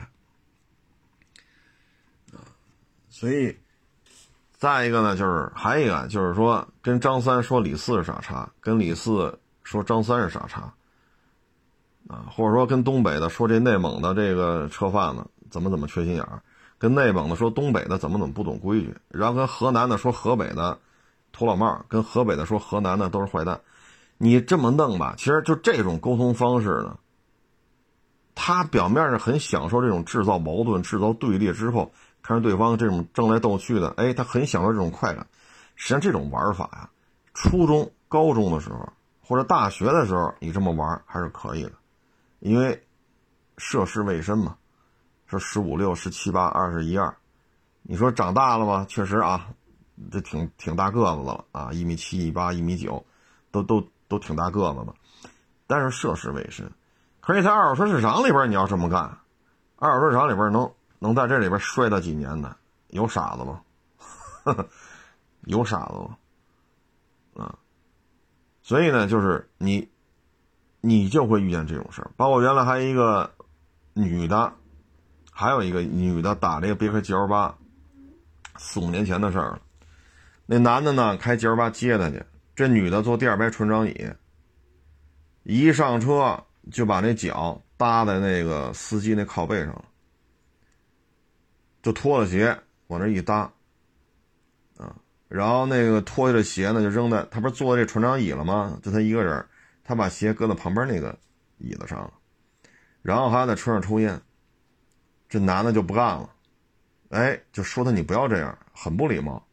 [2.32, 2.46] 啊，
[3.24, 3.58] 所以
[4.52, 10.74] 再一个呢，就是还一个就是说，跟张三说李四是傻叉，跟李四说张三是傻叉，
[12.10, 16.44] 啊，或者说跟东北的说这内蒙的这个车贩子怎么怎么缺心眼儿，
[16.78, 20.78] 跟内蒙的说东北的怎么怎么不懂规矩，然后跟河南的说河北的。
[21.32, 23.62] 土老帽跟河北的说河南的都是坏蛋，
[24.20, 27.00] 你这么弄吧，其实就这种沟通方式呢，
[28.36, 31.92] 他表面上很享受这种制造矛盾、制造对立之后，
[32.24, 35.28] 看着对方这种争来斗去的，哎，他很享受这种快感。
[35.76, 36.90] 实际上这种玩法呀，
[37.36, 41.74] 初中、高中的时候或者大学的时候，你这么玩还是可以的，
[42.40, 42.84] 因为
[43.58, 44.56] 涉世未深嘛，
[45.28, 47.16] 说十五六、十七八、二十一二，
[47.84, 48.86] 你说长大了吧？
[48.90, 49.50] 确实啊。
[50.12, 53.06] 这挺挺大个子的了啊，一米七、一八、一米九，
[53.52, 54.94] 都都都挺大个子的，
[55.68, 56.70] 但是涉世未深。
[57.22, 59.20] 可是，在二手车市场里边，你要这么干，
[59.76, 60.70] 二手车市场里边能
[61.04, 62.56] 能在这里边摔到几年的，
[62.88, 63.62] 有傻子吗？
[65.44, 66.18] 有傻子吗？
[67.44, 67.60] 啊，
[68.62, 69.90] 所以呢，就是你，
[70.80, 72.10] 你就会遇见这种事儿。
[72.16, 73.30] 包括原来还有一个
[73.94, 74.54] 女的，
[75.30, 77.54] 还有一个女的打这个别克 GL 八，
[78.56, 79.62] 四五年前的事儿了。
[80.46, 82.24] 那男的呢，开 G L 八接她去，
[82.56, 84.10] 这女的坐第二排船长椅，
[85.44, 89.84] 一上车就把那脚搭在那个司机那靠背上了，
[91.84, 93.52] 就脱了鞋往那一搭，
[94.78, 94.96] 啊，
[95.28, 98.80] 然后那个脱下的鞋呢就扔在，他不是坐这船长椅了吗？
[98.82, 99.46] 就他一个人，
[99.84, 101.16] 他把鞋搁在旁边那个
[101.58, 102.14] 椅子上了，
[103.02, 104.20] 然后还在车上抽烟，
[105.28, 106.30] 这男的就不干了，
[107.10, 109.46] 哎，就说他你不要这样，很不礼貌。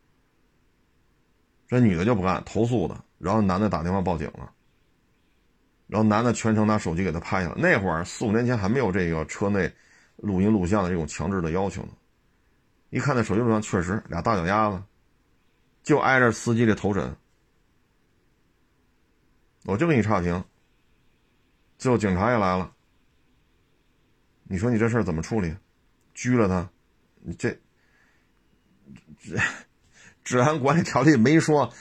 [1.66, 4.52] 这女的就不干，投诉的，然后男的打电话报警了，
[5.88, 7.54] 然后男的全程拿手机给他拍下来。
[7.56, 9.72] 那会儿四五年前还没有这个车内
[10.16, 11.88] 录音录像的这种强制的要求呢。
[12.90, 14.82] 一看那手机录像，确实俩大脚丫子，
[15.82, 17.16] 就挨着司机的头枕。
[19.64, 20.44] 我就给你差评，
[21.78, 22.72] 最后警察也来了。
[24.44, 25.56] 你说你这事儿怎么处理？
[26.14, 26.68] 拘了他？
[27.20, 27.56] 你这。
[30.24, 31.72] 治安管理条例没说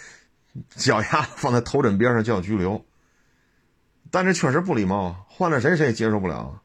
[0.69, 2.85] 脚丫子放在头枕边上就要拘留，
[4.11, 6.63] 但这确实不礼貌啊，换了谁谁也接受不了啊。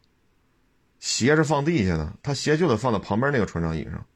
[0.99, 4.07] 鞋是放地下的，他鞋就得放在旁边那个船长椅上，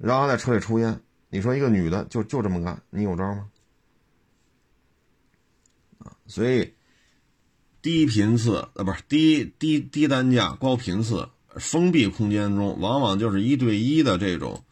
[0.00, 1.00] 然后在车里抽烟。
[1.28, 3.48] 你说一个女的就就这么干，你有招吗？
[5.98, 6.74] 啊，所以
[7.80, 14.64] 低频次啊不是低低低单价高频次封闭空间中，往往就是一对一的这种。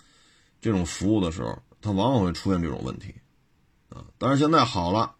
[0.60, 3.14] 这种服务的时候，它往往会出现这种问题，
[3.90, 4.04] 啊！
[4.18, 5.14] 但是现在好了，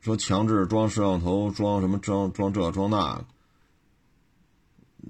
[0.00, 3.24] 说强制装摄像头，装什么装装这装那，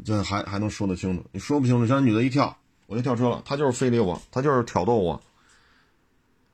[0.05, 1.25] 这还还能说得清楚？
[1.33, 5.20] 你说不清楚，像女的一跳，我就跳车了，他就是非礼我，他就是挑逗我。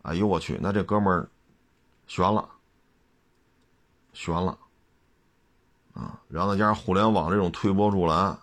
[0.02, 1.28] 哎呦我去，那这哥们儿
[2.06, 2.48] 悬了，
[4.12, 4.58] 悬了，
[5.92, 6.20] 啊！
[6.28, 8.36] 然后再加上互联网这种推波助澜，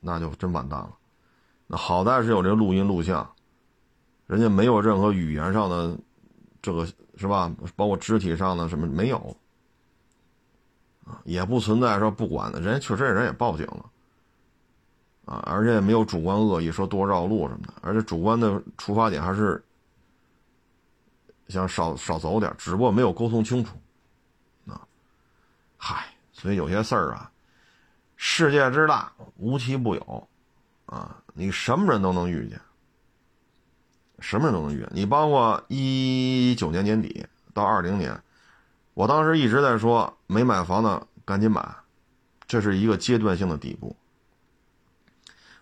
[0.00, 0.90] 那就真完蛋了。
[1.66, 3.30] 那好在是有这录音录像，
[4.26, 5.96] 人家没有任何语言上的
[6.60, 6.84] 这个
[7.16, 7.54] 是吧？
[7.76, 9.36] 包括肢体上的什么没有
[11.06, 13.88] 啊，也不存在说不管的，人家确实人也报警了
[15.24, 19.62] 啊，而且也没有主观恶意说多绕路什么的，而且主观的出发点还是
[21.48, 23.76] 想少少走点，只不过没有沟通清楚
[24.66, 24.80] 啊。
[25.76, 27.30] 嗨，所以有些事儿啊，
[28.16, 30.28] 世界之大，无奇不有。
[30.86, 32.60] 啊，你什么人都能遇见，
[34.18, 34.88] 什么人都能遇见。
[34.92, 38.22] 你包括一九年年底到二零年，
[38.92, 41.74] 我当时一直在说，没买房的赶紧买，
[42.46, 43.96] 这是一个阶段性的底部。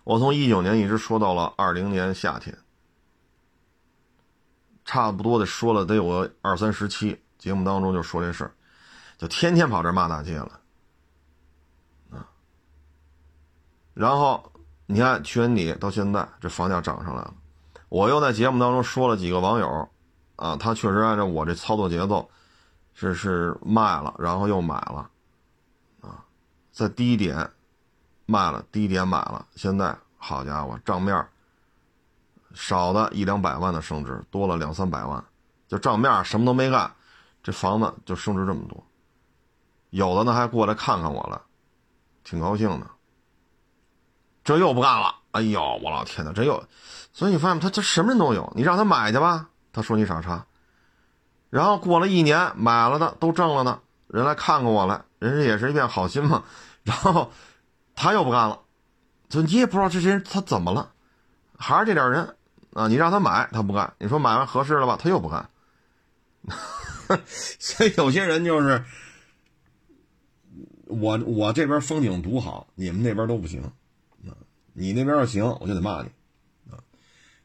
[0.03, 2.57] 我从一九年一直说到了二零年夏天，
[4.83, 8.51] 差不多的说了得有个二三十期节目当中就说这事儿，
[9.17, 10.59] 就天天跑这骂大街了。
[12.11, 12.27] 啊
[13.93, 14.51] 然后
[14.87, 17.33] 你看去年底到现在，这房价涨上来了。
[17.89, 19.89] 我又在节目当中说了几个网友，
[20.35, 22.27] 啊，他确实按照我这操作节奏，
[22.93, 25.09] 是是卖了，然后又买了，
[26.01, 26.25] 啊，
[26.71, 27.49] 在低点
[28.25, 31.25] 卖了，低点买了，现在好家伙，账面
[32.53, 35.23] 少的一两百万的升值，多了两三百万，
[35.67, 36.91] 就账面什么都没干，
[37.41, 38.83] 这房子就升值这么多。
[39.89, 41.41] 有的呢还过来看看我了，
[42.23, 42.87] 挺高兴的。
[44.43, 46.63] 这又不干了，哎呦，我老天哪，这又。
[47.13, 50.45] 所以你发现他他什么人都有，你让他买去吧，他说你傻叉。
[51.49, 56.43] 然后过了一年，买了的都挣了呢，人来看看我来，人家也是一片好心嘛。
[56.83, 57.31] 然后
[57.95, 58.61] 他又不干了，
[59.29, 60.93] 就你也不知道这些人他怎么了，
[61.57, 62.35] 还是这点人
[62.73, 62.87] 啊？
[62.87, 65.49] 你让他买他不干，你说买完合适了吧，他又不干。
[67.25, 68.83] 所以有些人就是
[70.85, 73.71] 我我这边风景独好，你们那边都不行啊。
[74.73, 76.09] 你那边要行，我就得骂你。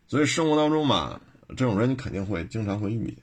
[0.06, 3.18] 所以生活当中吧，这种人你肯定会经常会遇见。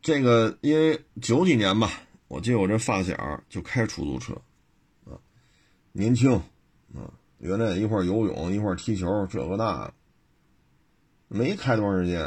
[0.00, 1.90] 这个因为九几年吧，
[2.28, 4.34] 我记得我这发小就开出租车，
[5.04, 5.18] 啊，
[5.92, 6.32] 年轻，
[6.94, 9.92] 啊，原来一会儿游泳一会儿踢球，这个那，
[11.26, 12.22] 没开多长时间，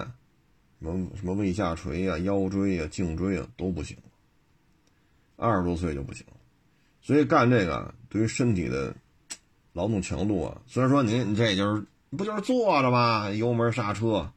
[0.82, 4.04] 什么什么胃下垂呀、腰椎呀、颈椎啊都不行了，
[5.38, 6.26] 二十多岁就不行，
[7.02, 8.94] 所以干这个对于身体的。
[9.74, 13.30] 劳动强度啊，虽然说您你这就是不就是坐着吗？
[13.30, 14.30] 油门刹车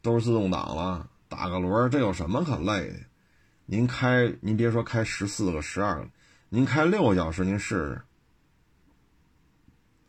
[0.00, 3.00] 都是自动挡了，打个轮，这有什么可累的？
[3.66, 6.08] 您开，您别说开十四个、十二个，
[6.48, 8.02] 您开六个小时，您试试。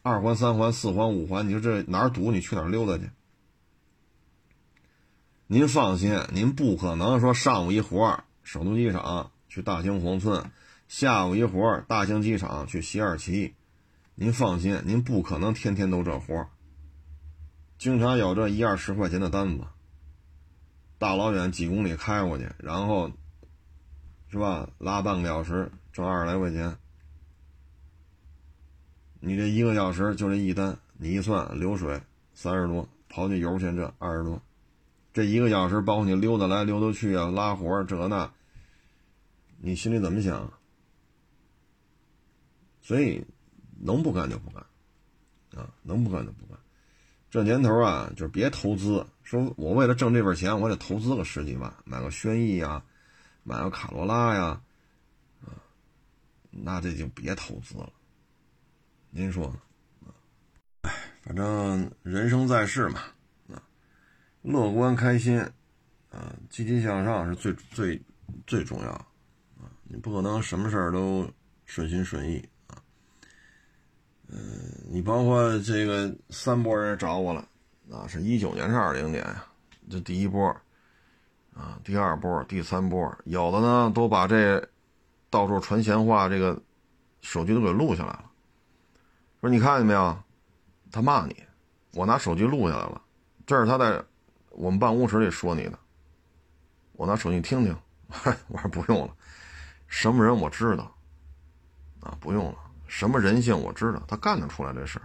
[0.01, 3.09] 二环、三环、四环、五环，你说这哪儿堵，你去哪儿溜达去？
[5.47, 10.51] 您放心，您不可能说上午一活首都机场去大兴黄村，
[10.87, 13.55] 下午一活大兴机场去西二旗。
[14.15, 16.47] 您放心，您不可能天天都这活
[17.77, 19.65] 经常有这一二十块钱的单子，
[20.97, 23.11] 大老远几公里开过去，然后，
[24.29, 24.69] 是吧？
[24.77, 26.77] 拉半个小时挣二十来块钱，
[29.19, 32.01] 你这一个小时就这一单，你一算流水
[32.33, 34.41] 三十多，刨去油钱这二十多，
[35.13, 38.31] 这一个小时包括你溜达来溜达去啊，拉活这那，
[39.59, 40.51] 你心里怎么想？
[42.81, 43.25] 所以。
[43.77, 44.65] 能不干就不干，
[45.53, 46.57] 啊，能不干就不干。
[47.29, 49.05] 这年头啊，就是别投资。
[49.21, 52.81] 说我为了挣这份钱，我得投资个十几万，买个轩逸呀，
[53.47, 54.59] 买个卡罗拉呀，
[55.43, 55.53] 啊，
[56.49, 57.93] 那这就别投资了。
[59.11, 59.45] 您说，
[60.01, 60.09] 啊
[60.81, 63.01] 哎，反正人生在世嘛，
[63.53, 63.61] 啊，
[64.41, 65.39] 乐观开心，
[66.09, 68.01] 啊，积极向上是最最
[68.47, 71.31] 最重要，啊，你不可能什么事儿都
[71.65, 72.81] 顺心顺意啊。
[74.27, 74.39] 嗯，
[74.89, 77.47] 你包括这个三波人找我了，
[77.91, 79.45] 啊，是一九年是二零年呀，
[79.87, 80.51] 这第一波，
[81.55, 84.61] 啊，第二波、第三波，有的呢都把这
[85.29, 86.61] 到处传闲话这个
[87.21, 88.25] 手机都给录下来了，
[89.39, 90.17] 说你看见没有，
[90.91, 91.35] 他骂你，
[91.93, 93.01] 我拿手机录下来了，
[93.45, 94.03] 这是他在
[94.49, 95.79] 我们办公室里说你的，
[96.91, 97.75] 我拿手机听听，
[98.47, 99.13] 我说不用了，
[99.87, 100.93] 什么人我知道，
[102.01, 102.59] 啊，不用了。
[102.87, 105.01] 什么人性我知道，他干得出来这事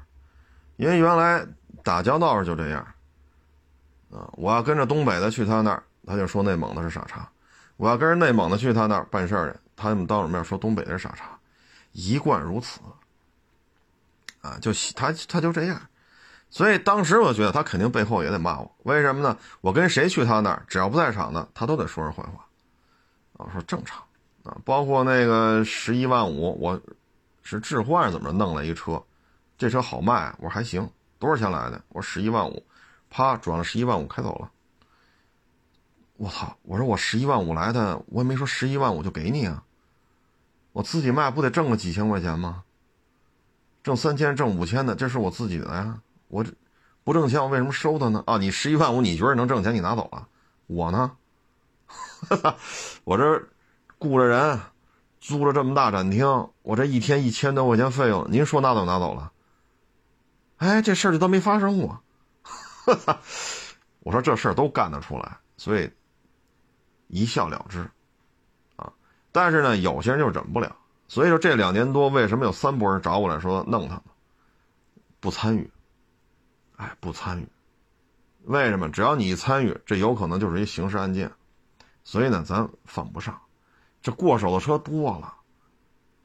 [0.76, 1.44] 因为原来
[1.82, 2.86] 打交道时就这样，
[4.10, 7.20] 啊，我要跟着东北的去他那儿，他就说内蒙的是傻叉；
[7.77, 11.38] 我要跟着内蒙的去他那儿办事儿去，他们当着面说东北的是傻叉，
[11.92, 12.81] 一贯如此，
[14.42, 15.81] 啊，就他他就这样，
[16.51, 19.37] 所以当时我觉得他肯定背后也得骂我，为什么呢？
[19.61, 22.44] 我跟谁去他那儿，只要不在场的，他都得说人坏话，
[23.38, 24.03] 啊，说正常，
[24.42, 26.81] 啊，包括那个十一万五，我。
[27.42, 29.03] 是置换怎么弄来一车？
[29.59, 30.88] 这车好卖，我说还行。
[31.18, 31.83] 多少钱来的？
[31.88, 32.62] 我说十一万五，
[33.09, 34.51] 啪转了十一万五开走了。
[36.20, 36.55] 我操！
[36.61, 39.64] 我说我十一万五来的，我也没说十一万五就给你啊。
[40.72, 42.62] 我自己卖不得挣个几千块钱吗？
[43.82, 46.03] 挣三千挣五千的，这是我自己的呀。
[46.28, 46.53] 我这
[47.05, 48.22] 不挣钱，我为什么收他呢？
[48.26, 50.28] 啊，你十一万五，你觉得能挣钱，你拿走了。
[50.66, 51.12] 我呢？
[53.05, 53.49] 我这
[53.99, 54.61] 雇着人。
[55.22, 59.32] 租了这么大展厅，我这一天一千多块钱费用，您说拿走拿走了？
[60.59, 62.03] 哎，这事儿就都没发生过。
[64.01, 65.90] 我说这事儿都干得出来，所以
[67.11, 67.90] 一笑了之
[68.76, 68.92] 啊。
[69.32, 70.74] 但是呢，有些人就忍不了，
[71.08, 74.00] 所以说这两年多，为什么有三波人找我来说弄他？
[75.20, 75.70] 不参与，
[76.76, 77.46] 哎，不参与。
[78.44, 78.88] 为什么？
[78.90, 81.30] 只要你一参与，这有可能就是一刑事案件，
[82.04, 83.38] 所以呢，咱犯不上。
[84.00, 85.34] 这过手的车多了，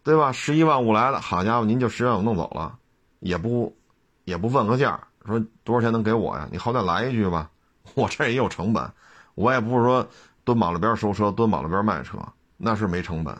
[0.01, 0.31] 对吧？
[0.31, 2.79] 十一万五来的，好家伙，您就十万五弄走了，
[3.19, 3.75] 也不
[4.23, 6.47] 也不问个价，说多少钱能给我呀？
[6.49, 7.51] 你好歹来一句吧，
[7.95, 8.89] 我这也有成本，
[9.33, 10.07] 我也不是说
[10.45, 12.17] 蹲马路边收车，蹲马路边卖车，
[12.55, 13.37] 那是没成本。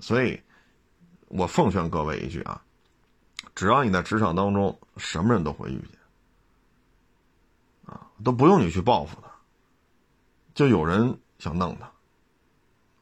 [0.00, 0.38] 所以，
[1.28, 2.60] 我奉劝各位一句啊，
[3.54, 5.98] 只要你在职场当中，什么人都会遇见，
[7.86, 9.30] 啊，都不用你去报复他，
[10.54, 11.86] 就有人想弄他，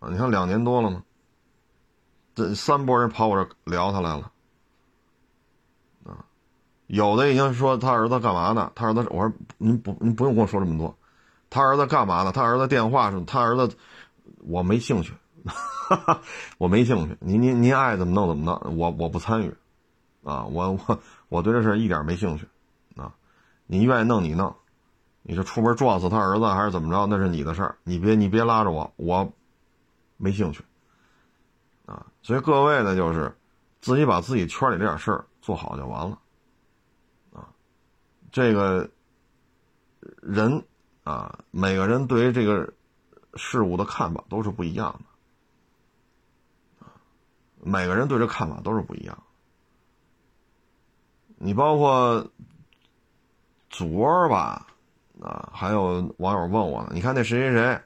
[0.01, 1.03] 啊，你看两年多了吗？
[2.35, 4.33] 这三波人跑我这聊他来了，
[6.89, 8.73] 有的已经说他儿子干嘛呢？
[8.75, 10.98] 他儿子，我说您不，您不用跟我说这么多。
[11.51, 12.33] 他儿子干嘛呢？
[12.33, 13.77] 他儿子电话是，他儿子，
[14.41, 15.13] 我没兴趣，
[16.59, 17.17] 我没兴趣。
[17.21, 19.55] 您您您爱怎么弄怎么弄，我我不参与，
[20.23, 22.47] 啊，我我我对这事一点没兴趣，
[22.97, 23.15] 啊，
[23.67, 24.55] 你愿意弄你弄，
[25.23, 27.07] 你是出门撞死他儿子还是怎么着？
[27.07, 29.33] 那是你的事儿，你别你别拉着我，我
[30.17, 30.63] 没兴趣。
[31.87, 33.35] 啊，所以各位呢，就是
[33.81, 36.19] 自己把自己圈里这点事儿做好就完了。
[37.33, 37.49] 啊，
[38.31, 38.91] 这个
[40.21, 40.63] 人
[41.09, 42.71] 啊，每个人对于这个
[43.35, 45.07] 事物的看法都是不一样的。
[47.63, 49.23] 每个人对这看法都是不一样。
[51.39, 52.31] 你包括
[53.71, 54.67] 昨儿吧，
[55.23, 57.81] 啊，还有网友问我呢，你看那谁谁谁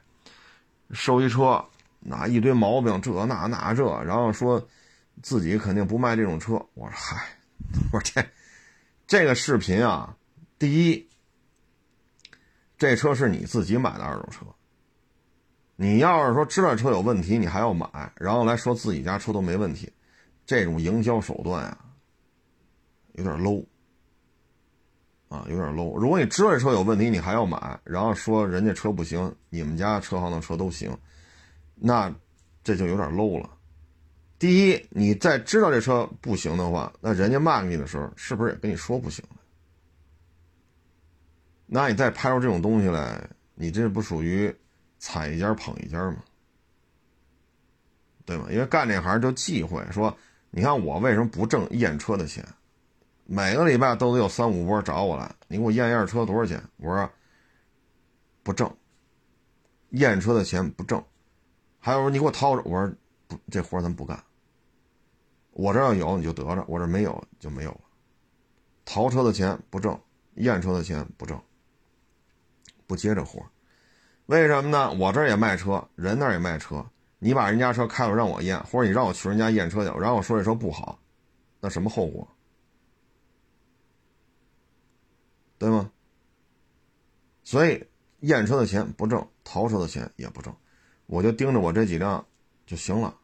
[0.91, 1.63] 收一车。
[2.05, 4.61] 那一堆毛病，这那那这，然后说
[5.21, 6.55] 自己肯定不卖这种车。
[6.73, 7.37] 我说嗨，
[7.93, 8.27] 我说这
[9.07, 10.13] 这个视频啊，
[10.59, 11.07] 第一，
[12.83, 14.45] 这车是你自己买的二手车，
[15.77, 19.89] 你要是说知道车有问题，你还要买，然后来说自己家车都没问题，
[20.45, 21.77] 这种营销手段啊，
[23.13, 23.65] 有点 low
[25.29, 25.97] 啊，有点 low。
[25.97, 30.93] 如果你知道这车有问题，你还要买，然后说人家车不行，你们家车行的车都行。
[31.75, 32.13] 那
[32.65, 33.49] 这就有点 low 了。
[34.37, 39.23] 第一，你在知道这车不行的话，那人家卖给你的时候，是不是也跟你说不行？
[41.75, 44.55] 那你再拍出这种东西来，你这不属于
[44.99, 46.17] 踩一家捧一家吗？
[48.25, 48.45] 对吗？
[48.51, 50.15] 因为干这行就忌讳说，
[50.51, 52.45] 你看我为什么不挣验车的钱？
[53.25, 56.63] 每个礼拜都得有三五波找我来，你给我验一下车多少钱？
[56.77, 57.09] 我说
[58.43, 58.71] 不挣，
[59.89, 61.03] 验车的钱不挣。
[61.79, 62.93] 还有你给我掏着，我说
[63.27, 64.23] 不，这活咱不干。
[65.53, 67.81] 我这要有你就得着，我这没有就没有了。
[68.85, 69.99] 淘车的钱不挣，
[70.35, 71.41] 验车的钱不挣，
[72.93, 73.43] 不接这活
[74.27, 74.91] 为什么呢？
[74.99, 76.85] 我这也卖车，人那也卖车。
[77.17, 80.99] 你把人家车开了让我验，或者你让我去人家验车去，然后我说这车不好，
[81.59, 82.27] 那什么后果？
[85.57, 85.91] 对吗？
[87.43, 87.83] 所以
[88.19, 90.55] 验车的钱不挣，淘车的钱也不挣。
[91.07, 92.23] 我就盯着我这几辆
[92.67, 93.17] 就行了，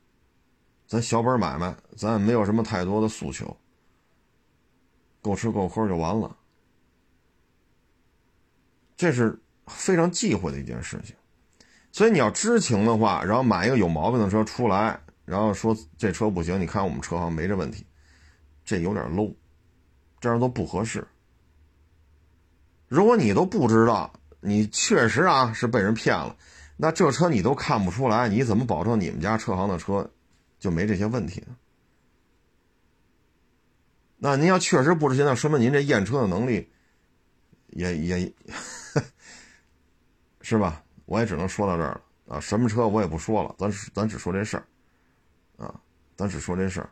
[0.88, 3.56] 咱小本买卖，咱也没有什么太多的诉求，
[5.22, 6.36] 够吃够喝就完了。
[8.98, 9.40] 这是
[9.70, 11.16] 非常忌讳的一件事情，
[11.92, 17.86] 所以你要知情的话，然后买一个有毛病的车出来，然后说这车不行，你看我们车行没这问题，
[18.66, 19.34] 这有点 low，
[20.20, 21.08] 这样都不合适。
[22.88, 24.12] 如果你都不知道，
[24.42, 26.36] 你确实啊是被人骗了。
[26.76, 30.10] 那这车你都看不出来，你怎么保证你们家车行的车
[30.60, 31.56] 就没这些问题呢？
[34.18, 36.70] 那您要确实不知情，那说明您这验车的能力
[37.68, 38.34] 也也
[40.50, 40.84] 是吧？
[41.06, 41.92] 我也只能说到这儿
[42.26, 42.40] 了啊！
[42.40, 44.66] 什么车我也不说了，咱咱只说这事儿
[45.58, 45.80] 啊，
[46.16, 46.90] 咱只说这事儿，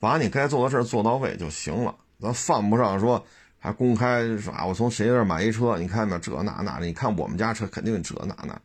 [0.00, 3.24] 把你该做的事儿做到位就行了，咱犯不上说。
[3.58, 5.76] 还公开说啊，我从谁那买一车？
[5.78, 6.16] 你看没？
[6.18, 8.60] 这那那的，你看我们家车肯定这那那。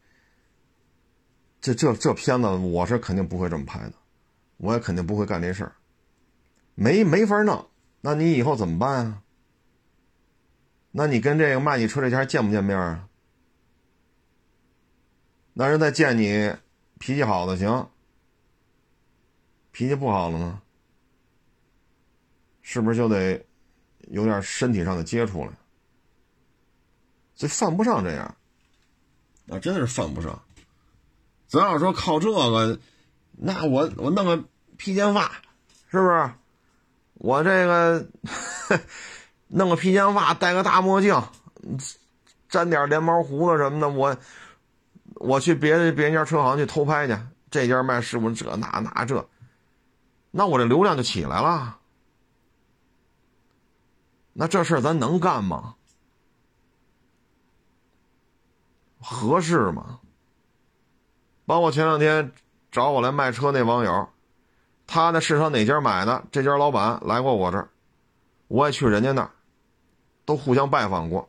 [1.60, 3.94] 这这这片子，我是肯定不会这么拍的，
[4.58, 5.74] 我也肯定不会干这事儿。
[6.76, 7.68] 没没法弄，
[8.02, 9.22] 那你以后怎么办啊？
[10.92, 13.08] 那你跟这个卖你车这家见不见面啊？
[15.54, 16.54] 那人再见你，
[17.00, 17.90] 脾气好的行，
[19.72, 20.62] 脾气不好了呢，
[22.62, 23.46] 是不是就得？
[24.08, 25.54] 有点身体上的接触了，
[27.34, 28.36] 这犯不上这样，
[29.48, 30.38] 啊，真的是犯不上。
[31.48, 32.78] 咱要说靠这个，
[33.32, 34.44] 那我我弄个
[34.76, 35.32] 披肩发，
[35.90, 36.30] 是不是？
[37.14, 38.06] 我这个
[39.54, 41.22] 弄个披肩发，戴个大墨镜，
[42.50, 44.16] 粘点连毛胡子什么的，我
[45.16, 47.18] 我去别的别人家车行去偷拍去，
[47.50, 49.28] 这家卖师傅这那那这，
[50.32, 51.78] 那我这流量就起来了。
[54.34, 55.76] 那这事儿咱能干吗？
[59.02, 60.00] 合适吗？
[61.46, 62.32] 包括前两天
[62.72, 64.08] 找我来卖车那网友，
[64.88, 66.24] 他在市场哪家买的？
[66.32, 67.70] 这家老板来过我这儿，
[68.48, 69.30] 我也去人家那，
[70.32, 71.28] 都互相拜访过。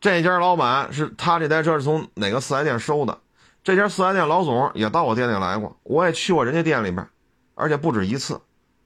[0.00, 3.18] 这家老板是他这台车是从哪个四 S 店收的？
[3.64, 7.08] 这家四 S 店老总也到我店里来过，我也去过人家店里边，
[7.54, 8.40] 而且不止一次。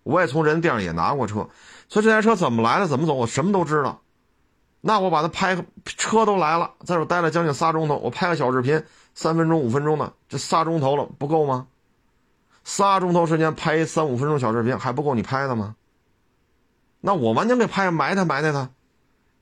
[0.05, 1.49] 我也从人家店里也拿过车，
[1.89, 4.01] 所以这台车怎么来的，怎么走，我什么都知道。
[4.81, 8.83] 那我把它拍车都来了，在这待了将近仨钟头，我拍个小视频，
[9.15, 11.67] 三分钟、五分钟的，这仨钟头了，不够吗？
[12.65, 15.75] 仨钟头时间拍三五分钟小视频还不够你拍的吗？
[17.01, 18.71] 那我完全给拍埋汰埋汰他，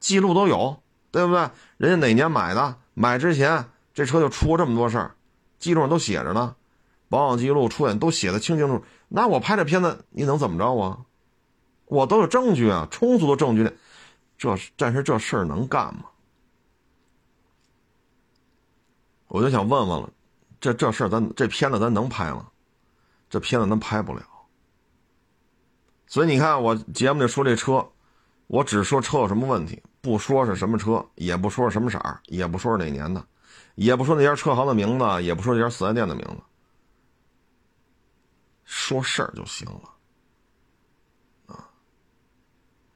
[0.01, 0.83] 记录都有，
[1.13, 1.49] 对不对？
[1.77, 2.77] 人家哪年买的？
[2.95, 5.15] 买之前这车就出过这么多事儿，
[5.59, 6.57] 记录上都写着呢，
[7.09, 8.85] 保养记录、出险都写的清清楚楚。
[9.09, 10.99] 那我拍这片子你能怎么着啊？
[11.87, 13.71] 我都有证据啊，充足的证据。
[14.39, 16.05] 这但是这事儿能干吗？
[19.29, 20.11] 我就想问问了，
[20.61, 22.49] 这这事儿咱这片子咱能拍吗？
[23.29, 24.23] 这片子咱拍不了。
[26.07, 27.87] 所以你看我节目里说这车，
[28.47, 33.25] 我只说车有什么问题，不说是什么车，也不说是什么色儿，也不说是哪年的，
[33.75, 36.37] 也不说那家车行的名字，也不说这家四 S 店的名字，
[38.65, 39.83] 说事儿就行了。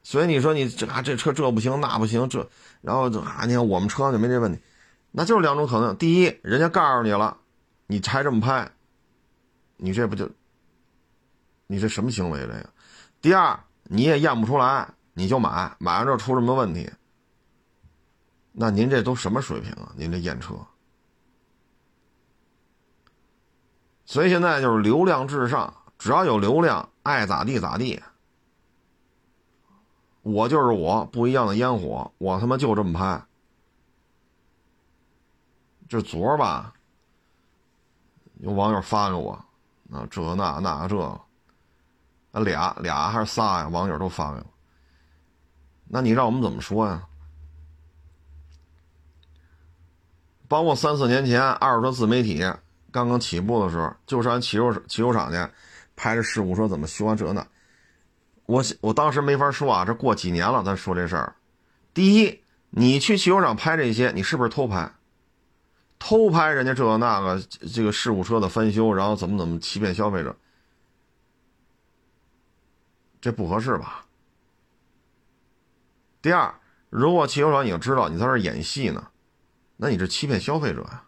[0.07, 2.47] 所以你说你这啊这车这不行那不行这，
[2.81, 4.61] 然后就啊你看我们车就没这问题，
[5.09, 7.37] 那就是两种可能：第一，人家告诉你了，
[7.87, 8.71] 你还这么拍，
[9.77, 10.29] 你这不就，
[11.65, 12.69] 你这什么行为这个？
[13.19, 16.91] 第二，你也验不出来，你就买，买完之后出什么问题，
[18.51, 19.93] 那您这都什么水平啊？
[19.95, 20.55] 您这验车？
[24.05, 28.03] 所以现在就是流量至上，只要有流量，爱咋地咋地。
[30.21, 33.25] 我就是我，不一样的烟火，我他妈就这么拍。
[35.87, 36.73] 这昨儿吧，
[38.39, 39.31] 有网友发给我，
[39.91, 40.99] 啊，这那那这，
[42.31, 43.67] 啊俩俩还是仨呀？
[43.69, 44.54] 网友都发给我。
[45.87, 47.07] 那你让我们怎么说呀？
[50.47, 52.43] 包括三四年前二手车自媒体
[52.91, 55.51] 刚刚起步的时候，就上汽修汽修厂去
[55.95, 57.45] 拍着事故车怎么修啊这那。
[58.45, 61.35] 我我当时没法说啊，这过几年了，咱说这事儿。
[61.95, 64.91] 第一，你去汽修厂拍这些，你是不是偷拍？
[65.97, 67.41] 偷拍人家这个那个
[67.73, 70.35] 这个事故车的翻修，然后怎么怎么欺骗消费者，
[73.19, 74.04] 这不合适吧？
[76.25, 76.55] 第二，
[76.89, 79.11] 如果汽修厂已经知道你在这演戏呢，
[79.77, 81.03] 那你这欺骗消费者呀？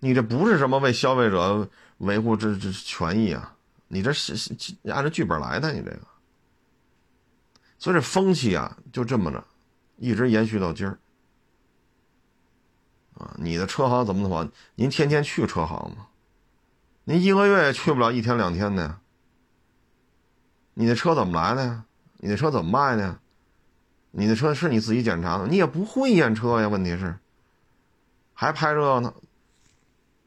[0.00, 3.56] 你这不是什么为消费者维护这这权益啊？
[3.88, 4.34] 你这是
[4.92, 6.00] 按照剧本来的，你这个，
[7.78, 9.42] 所以这风气啊，就这么着，
[9.96, 10.98] 一直延续到今儿。
[13.14, 14.46] 啊，你的车行怎么怎么？
[14.74, 16.08] 您天天去车行吗？
[17.04, 19.00] 您一个月也去不了一天两天的呀。
[20.74, 21.86] 你的车怎么来的呀？
[22.18, 23.18] 你的车怎么卖呢？
[24.10, 26.68] 你的车是你自己检查的，你也不会验车呀。
[26.68, 27.16] 问题是，
[28.32, 29.12] 还拍这呢？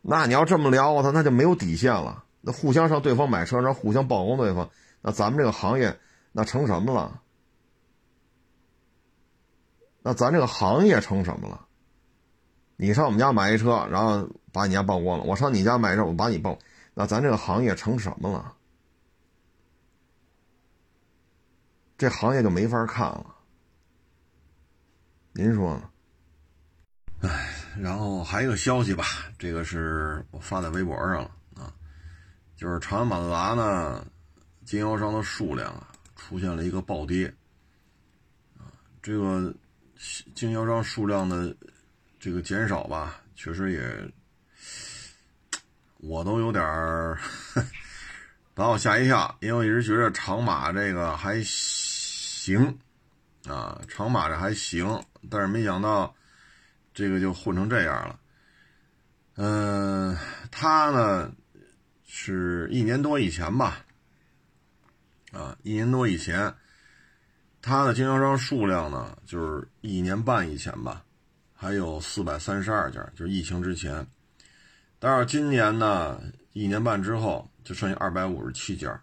[0.01, 2.23] 那你要这么聊，我操，那就没有底线了。
[2.41, 4.69] 那互相上对方买车，然后互相曝光对方，
[5.01, 5.97] 那咱们这个行业
[6.33, 7.21] 那成什么了？
[10.01, 11.65] 那咱这个行业成什么了？
[12.75, 16.59] 你上我们家买一车，然后把你家曝光了；我上你家买车，我把你曝，
[16.93, 18.53] 那咱这个行业成什么了？
[21.97, 23.35] 这行业就没法看了。
[25.31, 25.89] 您说呢？
[27.21, 29.03] 哎，然后还有个消息吧，
[29.39, 31.73] 这个是我发在微博上了啊。
[32.55, 34.05] 就是长安马自达呢，
[34.63, 37.33] 经销商的数量啊出现了一个暴跌，
[38.59, 38.69] 啊，
[39.01, 39.51] 这个
[40.35, 41.55] 经销商数量的
[42.19, 44.11] 这个减少吧，确实也，
[45.97, 47.17] 我都有点儿
[48.53, 51.41] 把我吓一跳，因为我一直觉得长马这个还
[52.47, 52.79] 行，
[53.45, 56.15] 啊，长马这还行，但是没想到
[56.93, 58.19] 这个就混成这样了，
[59.35, 60.17] 嗯，
[60.49, 61.31] 他呢。
[62.09, 63.85] 是一年多以前吧，
[65.33, 66.51] 啊，一年多以前，
[67.61, 71.03] 他的经销商数量呢，就是一年半以前吧，
[71.53, 74.07] 还有四百三十二家，就是疫情之前。
[74.99, 76.19] 但是今年呢，
[76.53, 78.99] 一年半之后就剩下二百五十七家，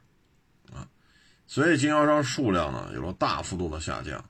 [1.55, 4.25] 所以经销商数量呢有了大幅度的下降。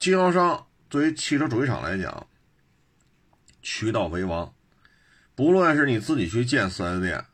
[0.00, 2.26] 经销商对于汽车主机厂来讲，
[3.62, 4.52] 渠道为王。
[5.36, 7.24] 不论是你自己去建四 S 店，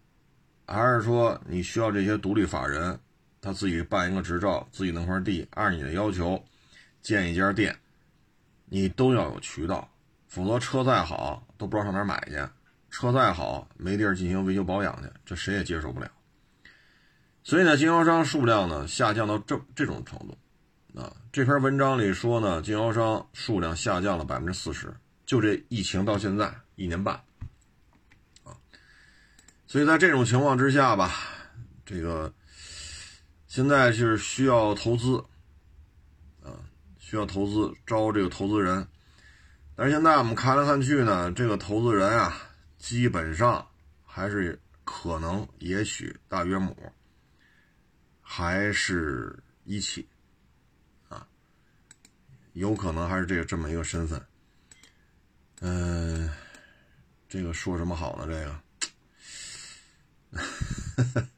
[0.66, 3.00] 还是说你需要这些独立法人，
[3.40, 6.44] 他自己办一个执照，自己弄块地，按你的要求
[7.00, 7.74] 建一家店，
[8.66, 9.88] 你都要有渠道，
[10.28, 12.46] 否则车再好都不知道上哪买去，
[12.90, 16.10] 车再好没地儿进行维修保养去，这谁也接受不了。
[17.46, 20.36] 所以呢，经销商数量呢下降到这这种程度，
[21.00, 24.92] 啊，这篇文章里说呢，经销商数量下降了百分之四十，
[25.24, 27.14] 就这疫情到现在一年半，
[28.42, 28.50] 啊，
[29.64, 31.12] 所以在这种情况之下吧，
[31.84, 32.34] 这个
[33.46, 35.24] 现在是需要投资，
[36.42, 36.50] 啊，
[36.98, 38.84] 需要投资招这个投资人，
[39.76, 42.36] 但是现在我们看来看去呢，这个投资人啊，
[42.76, 43.64] 基本上
[44.04, 46.76] 还是可能也许大约母。
[48.28, 50.04] 还是一汽，
[51.08, 51.24] 啊，
[52.54, 54.20] 有可能还是这个这么一个身份，
[55.60, 56.28] 嗯，
[57.28, 58.26] 这个说什么好呢？
[58.26, 58.34] 这
[60.34, 61.24] 个，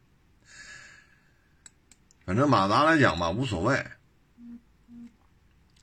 [2.24, 3.76] 反正马达来讲吧，无所谓，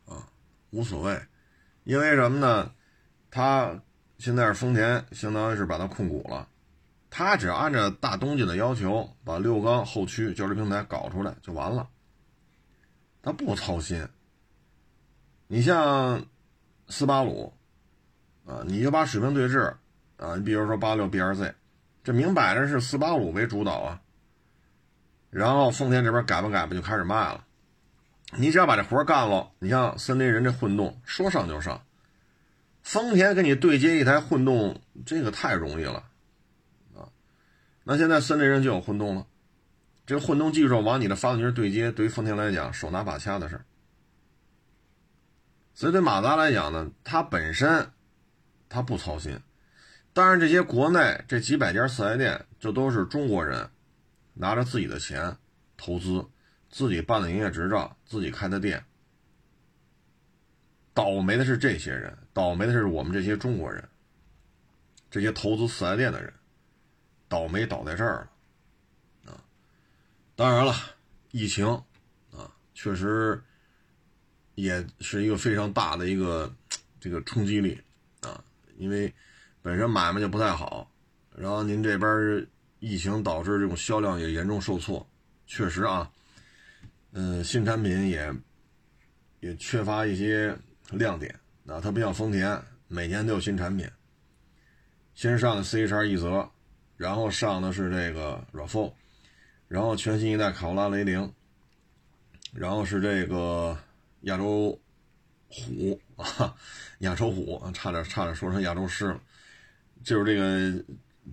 [0.08, 0.28] 啊，
[0.72, 1.22] 无所谓，
[1.84, 2.74] 因为什么呢？
[3.30, 3.80] 他
[4.18, 6.50] 现在是丰田，相当于是把它控股了。
[7.18, 11.88] 他只要按照大东家的要求，把六缸后驱交流平台搞出来就完了。
[13.22, 14.06] 他不操心。
[15.48, 16.26] 你像
[16.90, 17.54] 斯巴鲁
[18.46, 19.78] 啊，你就把水平对置
[20.18, 21.54] 啊，你比如说八六 BRZ，
[22.04, 24.02] 这明摆着是斯巴鲁为主导啊。
[25.30, 27.46] 然后丰田这边改吧改吧就开始卖了。
[28.34, 31.82] 你只要把这活干了，你像森林人这混动说上就上，
[32.84, 36.04] 丰田给你对接一台混动，这个太容易了。
[37.88, 39.28] 那现在森林人就有混动了，
[40.08, 43.66] 这个混动技术往你的发动机对接，对于丰田来讲手拿把掐的事儿。
[45.76, 47.92] 所以对马达来讲呢，它本身
[48.68, 49.40] 它不操心。
[50.14, 53.70] 当然，这些国内这几百家四 S 店，这都是中国人
[54.34, 55.38] 拿着自己的钱
[55.78, 56.26] 投资，
[56.72, 58.84] 自己办的营业执照，自己开的店。
[60.94, 63.88] 倒霉的是这些人，倒霉的是我们这些中国人，
[65.12, 66.34] 这些投资四 S 店的人。
[67.28, 68.28] 倒霉倒在这儿
[69.24, 69.44] 了，啊！
[70.36, 70.74] 当然了，
[71.32, 71.68] 疫情
[72.32, 73.42] 啊，确实
[74.54, 76.54] 也是一个非常大的一个
[77.00, 77.82] 这个冲击力
[78.22, 78.44] 啊，
[78.78, 79.12] 因为
[79.62, 80.90] 本身买卖就不太好，
[81.36, 82.48] 然后您这边
[82.80, 85.06] 疫情导致这种销量也严重受挫，
[85.48, 86.12] 确实啊，
[87.12, 88.34] 嗯，新产品也
[89.40, 90.56] 也缺乏一些
[90.92, 91.34] 亮点
[91.66, 93.90] 啊，它不像丰田，每年都有新产品，
[95.16, 96.50] 先上的 CHR 一泽。
[96.98, 98.94] 然后上的是这个 RAV4，
[99.68, 101.34] 然后全新一代卡罗拉雷凌，
[102.54, 103.78] 然后是这个
[104.22, 104.80] 亚洲
[105.50, 106.56] 虎啊，
[107.00, 109.20] 亚洲虎，差点差点说成亚洲狮了，
[110.04, 110.84] 就是这个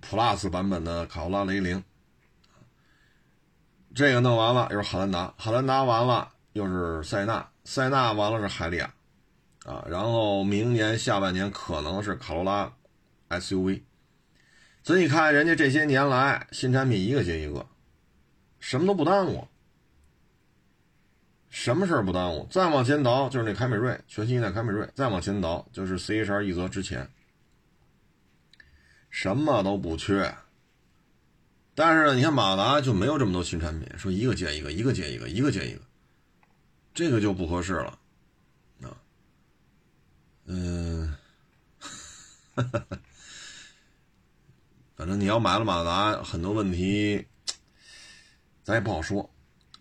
[0.01, 1.81] Plus 版本的卡罗拉雷凌。
[3.95, 8.93] 这个弄完了又是汉兰达，汉兰达完了又是塞纳，塞纳完了是海利亚，
[9.65, 12.73] 啊，然后明年下半年可能是卡罗拉
[13.29, 13.83] SUV。
[14.83, 17.65] 所以你看，人家这些年来新产品一个接一个，
[18.59, 19.47] 什么都不耽误，
[21.49, 22.45] 什么事儿不耽误。
[22.51, 27.09] 再往前倒就是那凯美瑞，全新一代凯美瑞；再往前倒就是 CHR 一泽之前，
[29.09, 30.35] 什么都不缺。
[31.73, 35.81] 但是呢，你看马达就没有这么多新产品，说一个接一个，一个接一个，一个接一个，
[36.93, 37.97] 这个就不合适了，
[38.81, 38.97] 啊，
[40.45, 41.15] 嗯，
[42.53, 42.97] 哈哈哈。
[45.03, 47.25] 反正你要买了马达，很多问题
[48.63, 49.29] 咱也不好说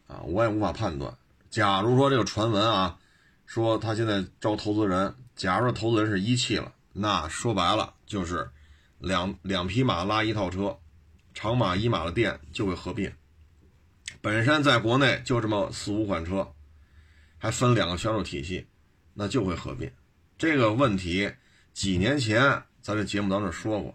[0.08, 1.16] 啊，我也无法判断。
[1.48, 2.98] 假如说这个传闻啊，
[3.46, 8.50] 说他现在招投资人，假如说投资人是一汽了，那说白了就是
[8.98, 10.76] 两两匹马拉一套车，
[11.32, 13.12] 长马一马的店就会合并。
[14.20, 16.52] 本身在国内就这么四五款车，
[17.38, 18.66] 还分两个销售体系，
[19.14, 19.88] 那就会合并。
[20.36, 21.32] 这个问题
[21.72, 23.94] 几年前咱这节目当中说过。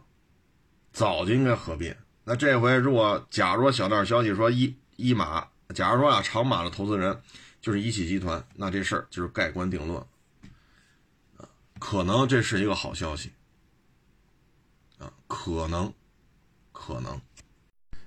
[0.98, 1.96] 早就应该合并。
[2.24, 7.22] 那这回如果假如小道消息说一一马，假如说啊长马的投资人
[7.62, 10.04] 就是一汽集团，那这事儿就是盖棺定论，
[11.78, 13.32] 可能这是一个好消息
[14.98, 15.94] 啊，可能，
[16.72, 17.22] 可能。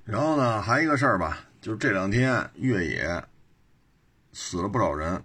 [0.02, 3.24] 然后呢，还一个事儿吧，就是这两天越野
[4.32, 5.24] 死了不少人。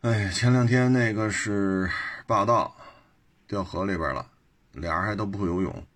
[0.00, 1.90] 哎，前两天那个是
[2.26, 2.74] 霸道
[3.46, 4.26] 掉河里边了，
[4.72, 5.86] 俩人还都不会游泳。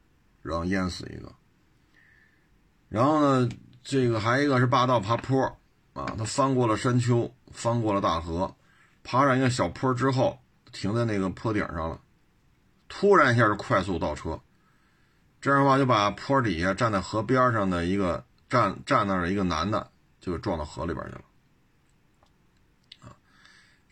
[0.43, 1.33] 然后淹死一个，
[2.89, 3.49] 然后呢，
[3.83, 5.45] 这个还一个是霸道爬坡
[5.93, 8.57] 啊，他翻过了山丘，翻过了大河，
[9.05, 10.41] 爬上一个小坡之后，
[10.73, 12.01] 停在那个坡顶上了，
[12.89, 14.41] 突然一下就快速倒车，
[15.41, 19.91] 这样的话就把坡底下站在河边上的一个站站那儿的一个男的
[20.21, 21.23] 就撞到河里边去了，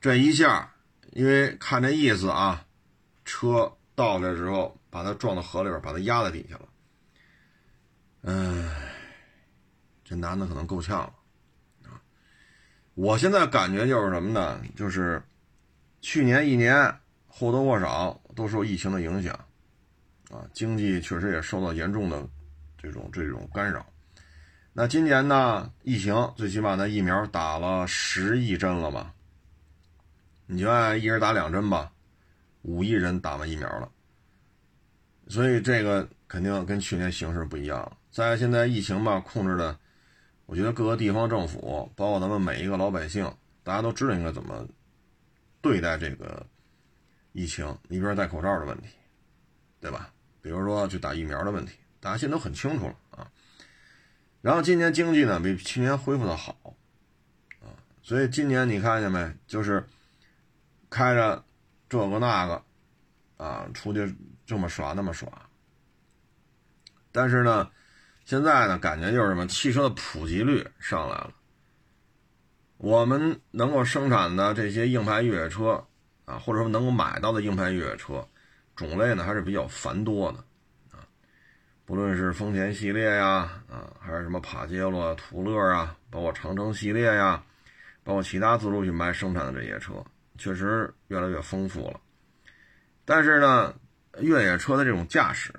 [0.00, 0.72] 这一下，
[1.12, 2.64] 因为看这意思啊，
[3.24, 6.68] 车倒来之后，把它撞到河里边，把它压在底下了。
[8.22, 8.92] 唉，
[10.02, 11.12] 这男的可能够呛了
[11.90, 12.00] 啊！
[12.94, 14.60] 我现在感觉就是什么呢？
[14.74, 15.22] 就是
[16.00, 16.94] 去年一年
[17.28, 19.34] 或多或少都受疫情的影响
[20.30, 22.26] 啊，经济确实也受到严重的
[22.78, 23.84] 这种这种干扰。
[24.72, 25.70] 那今年呢？
[25.82, 29.12] 疫情最起码那疫苗打了十亿针了吧？
[30.46, 31.92] 你就按一人打两针吧，
[32.62, 33.90] 五亿人打完疫苗了。
[35.28, 37.96] 所以这个肯定跟去年形势不一样了。
[38.10, 39.78] 在现在疫情吧控制的，
[40.46, 43.32] 我觉得各个地方政府，包括咱们每一个老百姓，
[43.62, 44.66] 大家都知道应该怎么
[45.60, 46.44] 对待这个
[47.32, 47.78] 疫情。
[47.88, 48.88] 一边戴口罩的问题，
[49.80, 50.12] 对吧？
[50.42, 53.30] 比如说去打疫苗的问题，大家现在都很清楚了啊。
[54.40, 56.56] 然后今年经济呢比去年恢复的好，
[57.60, 57.70] 啊，
[58.02, 59.32] 所以今年你看见没？
[59.46, 59.86] 就是
[60.88, 61.44] 开着
[61.90, 62.62] 这个那个，
[63.36, 64.16] 啊，出去
[64.46, 65.28] 这么耍那么耍。
[67.12, 67.68] 但是呢，
[68.24, 69.46] 现在呢感觉就是什么？
[69.48, 71.32] 汽车的普及率上来了，
[72.78, 75.84] 我们能够生产的这些硬派越野车，
[76.24, 78.26] 啊，或者说能够买到的硬派越野车
[78.76, 80.44] 种类呢还是比较繁多的。
[81.84, 87.42] 不论是丰田系列呀，啊，还是什么帕杰罗、途乐啊，包括长城系列呀，
[88.04, 89.94] 包括其他自主品牌生产的这些车，
[90.40, 92.00] 确实越来越丰富了。
[93.04, 93.72] 但是呢，
[94.18, 95.54] 越野车的这种驾驶，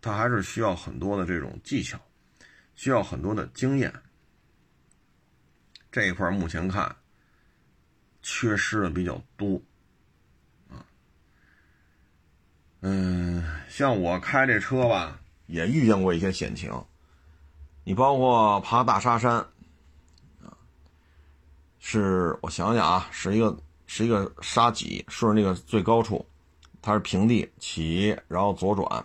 [0.00, 1.98] 它还是需要很多的这种技巧，
[2.76, 3.92] 需要很多的经验。
[5.90, 6.94] 这一块目前看，
[8.22, 9.60] 缺失的比较多，
[12.82, 15.16] 嗯，像我开这车吧。
[15.46, 16.72] 也遇见过一些险情，
[17.82, 19.34] 你包括爬大沙山，
[20.44, 20.54] 啊，
[21.80, 23.58] 是我想想啊，是一个
[23.92, 26.24] 是一个沙脊，顺着那个最高处，
[26.80, 29.04] 它是平地起，然后左转，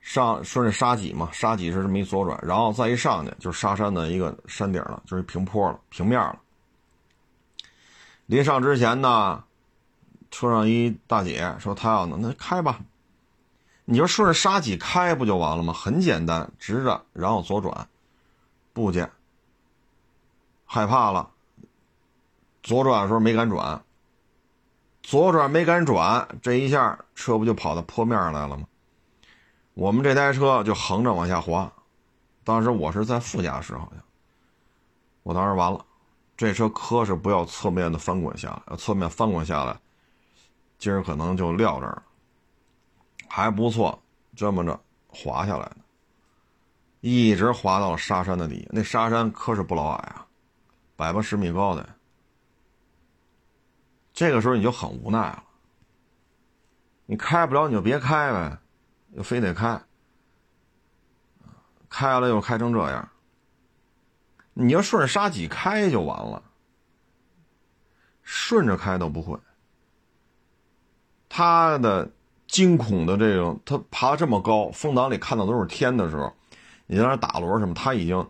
[0.00, 6.40] 上顺着沙脊嘛，沙脊是这么一左转，然后再一上去就是沙山的一个山顶了，就是平坡了，平面了。
[8.24, 9.44] 临上之前呢，
[10.30, 12.80] 车上一大姐说她要那开吧。
[13.84, 15.74] 你就顺着沙脊开不就完了吗？
[15.74, 17.86] 很简单，直着，然后左转，
[18.72, 19.10] 不见。
[20.64, 21.28] 害怕了，
[22.62, 23.82] 左转的时候没敢转，
[25.02, 28.64] 左转没敢转，这一下车不就跑到坡面上来了吗？
[29.74, 31.72] 我们这台车就横着往下滑，
[32.44, 34.04] 当时我是在副驾驶，好像，
[35.22, 35.84] 我当时完了，
[36.36, 39.76] 这车磕是不要侧面的翻滚下来，要侧面翻滚下来，
[40.78, 42.02] 今儿可能就撂这儿了。
[43.28, 43.98] 还不错，
[44.36, 44.78] 这么着
[45.08, 45.76] 滑下来的，
[47.00, 48.68] 一直滑到了沙山的底。
[48.70, 50.26] 那沙山可是不老矮啊，
[50.94, 51.88] 百八十米高的。
[54.20, 55.42] 这个时候你就很无奈了，
[57.06, 58.58] 你开不了你就别开呗，
[59.12, 59.80] 又非得开，
[61.88, 63.08] 开了又开成这样。
[64.52, 66.42] 你要顺着沙脊开就完了，
[68.22, 69.38] 顺着开都不会，
[71.30, 72.10] 他的。
[72.46, 76.34] 惊恐的这种，他爬这么高，风挡里看到都是天的时候，
[76.86, 78.28] 你在那打轮什么，他已经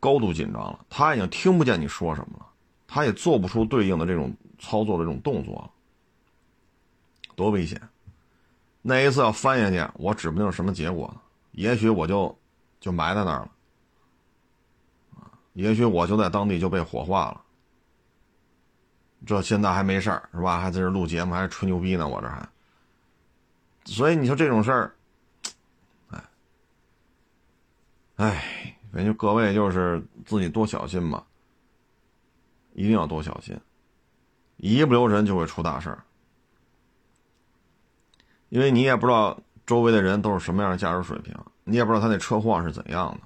[0.00, 2.46] 高度紧张了，他已经听不见你说什么了，
[2.86, 5.70] 他也做不出对应的这种操作的这种动作，
[7.36, 7.80] 多危险！
[8.82, 11.20] 那一次要翻下去，我指不定什么结果呢，
[11.52, 12.36] 也许我就
[12.80, 13.50] 就埋在那儿了，
[15.52, 17.42] 也许我就在当地就被火化了。
[19.26, 20.60] 这现在还没事儿是吧？
[20.60, 22.48] 还在这录节目，还吹牛逼呢，我这还。
[23.84, 24.94] 所以你说这种事儿，
[26.10, 26.24] 哎，
[28.16, 31.26] 哎，反正各位就是自己多小心吧，
[32.74, 33.58] 一定要多小心，
[34.58, 36.04] 一不留神就会出大事儿。
[38.50, 41.34] 因为你也不知道周围的人都是什么样的驾驶水平，
[41.64, 43.20] 你也不知道他那车况是怎样的。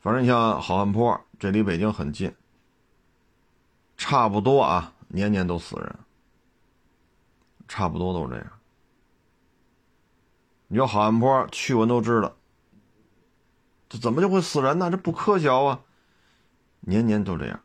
[0.00, 2.34] 反正你像好汉坡，这离北京很近，
[3.96, 5.98] 差不多啊，年年都死人。
[7.68, 8.46] 差不多都这样。
[10.66, 12.34] 你说好汉坡去闻都知道，
[13.88, 14.90] 这怎么就会死人呢？
[14.90, 15.80] 这不科学啊！
[16.80, 17.60] 年年都这样，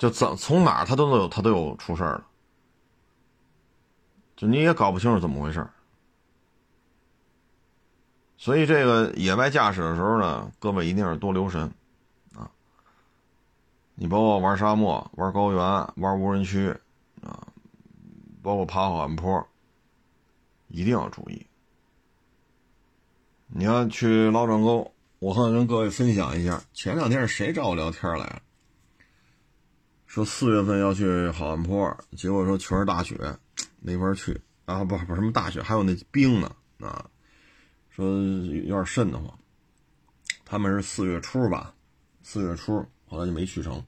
[0.00, 2.26] 就怎从哪儿他都有他都有出事儿了，
[4.34, 5.70] 就你也搞不清楚怎么回事儿
[8.38, 11.70] 所以这个野外驾驶的时候呢，各位一定要多留神。
[12.34, 12.50] 啊
[13.94, 15.60] 你包括玩沙漠、玩高原、
[15.96, 16.70] 玩无人区，
[17.22, 17.46] 啊，
[18.40, 19.46] 包括爬好汉坡，
[20.68, 21.46] 一定要注意。
[23.48, 28.40] 你要去老转沟，我和跟各位分享一下，前两天是谁找我聊天来了？
[30.10, 33.16] 说四月份要去好汉坡，结果说全是大雪，
[33.78, 34.82] 没法去啊！
[34.82, 36.50] 不不什么大雪，还有那冰呢
[36.80, 37.08] 啊！
[37.90, 39.38] 说有点瘆得慌。
[40.44, 41.72] 他们是四月初吧，
[42.24, 43.80] 四月初，后来就没去成。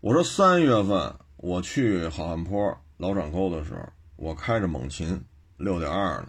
[0.00, 3.80] 我说三月份我去好汉坡老掌沟的时候，
[4.14, 5.20] 我开着猛禽
[5.56, 6.28] 六点二呢，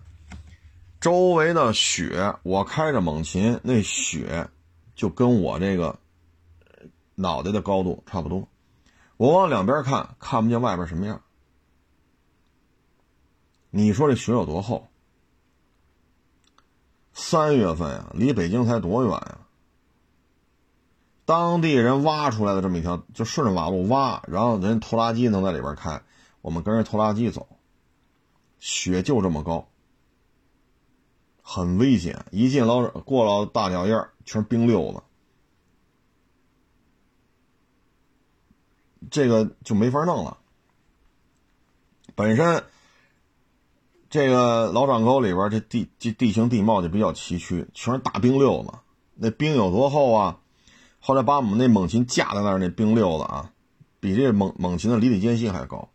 [1.00, 4.50] 周围的雪，我开着猛禽，那雪
[4.96, 5.96] 就跟我这个
[7.14, 8.50] 脑袋的高度差不多。
[9.18, 11.22] 我往两边看，看不见外边什么样。
[13.70, 14.88] 你说这雪有多厚？
[17.14, 19.39] 三月份呀，离北京才多远呀？
[21.26, 26.01] 当地人挖出来的这么一条，就顺着马路挖，然后人拖拉机能在里边开，
[26.41, 27.47] 我们跟着拖拉机走。
[28.59, 29.68] 雪就这么高，
[31.41, 32.26] 很危险。
[32.32, 33.93] 一进老过了大脚印
[34.26, 35.01] 全是冰溜子。
[39.12, 40.38] 这个就没法弄了。
[42.16, 42.64] 本身
[44.10, 48.74] 这个老掌沟里边，这地这地形地貌就比较崎岖，全是大冰溜子。
[49.16, 50.39] 那冰有多厚啊？
[50.99, 53.51] 后来把我们那猛禽架在那儿，那冰溜子啊，
[53.99, 55.89] 比这猛猛禽的离地间隙还高。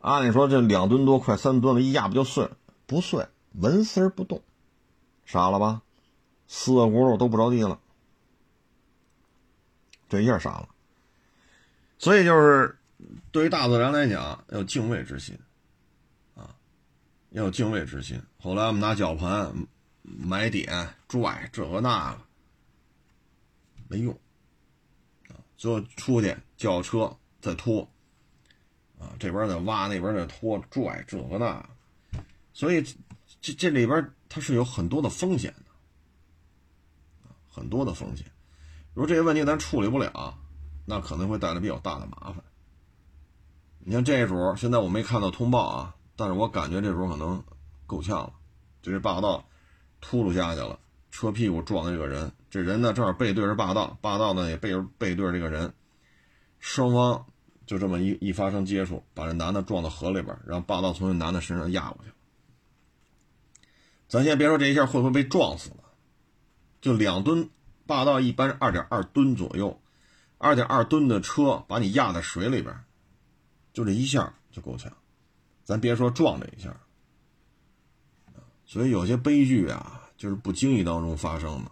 [0.00, 2.50] 按理说这两吨多，快三吨了，一压不就碎？
[2.86, 4.42] 不碎，纹丝不动。
[5.24, 5.82] 傻了吧？
[6.48, 7.78] 四个轱辘都不着地了。
[10.08, 10.68] 这一下傻了。
[12.00, 12.78] 所以就是，
[13.30, 15.38] 对于大自然来讲，要有敬畏之心，
[16.34, 16.56] 啊，
[17.28, 18.18] 要有敬畏之心。
[18.38, 19.54] 后来我们拿绞盘
[20.02, 22.22] 买点拽这个那个，
[23.86, 24.18] 没用，
[25.28, 27.82] 啊，最后出去叫车再拖，
[28.98, 31.62] 啊，这边在挖，那边在拖拽这个那，
[32.54, 32.82] 所以
[33.42, 35.66] 这这里边它是有很多的风险的，
[37.46, 38.24] 很多的风险。
[38.94, 40.38] 如果这些问题咱处理不了。
[40.90, 42.42] 那可能会带来比较大的麻烦。
[43.78, 47.40] 你看这主，现在我没看到通报啊，但是我感觉这主可能
[47.86, 48.32] 够呛了，
[48.82, 49.48] 就是霸道
[50.00, 50.80] 秃噜下去了，
[51.12, 55.72] 车屁股撞的这个人，这人呢正好背对着霸道，霸道呢也背背对着这个人，
[56.58, 57.24] 双方
[57.66, 62.10] 就这么一一发生接触，把这男的撞到河里边，让霸道从这男的身上压过去。
[64.08, 65.84] 咱先别说这一下会不会被撞死了，
[66.80, 67.48] 就两吨，
[67.86, 69.79] 霸道一般二点二吨左右。
[70.42, 72.74] 二点二吨的车把你压在水里边，
[73.74, 74.90] 就这一下就够呛，
[75.64, 76.74] 咱别说撞这一下。
[78.64, 81.70] 所以有些悲剧啊，就是不经意当中发生的。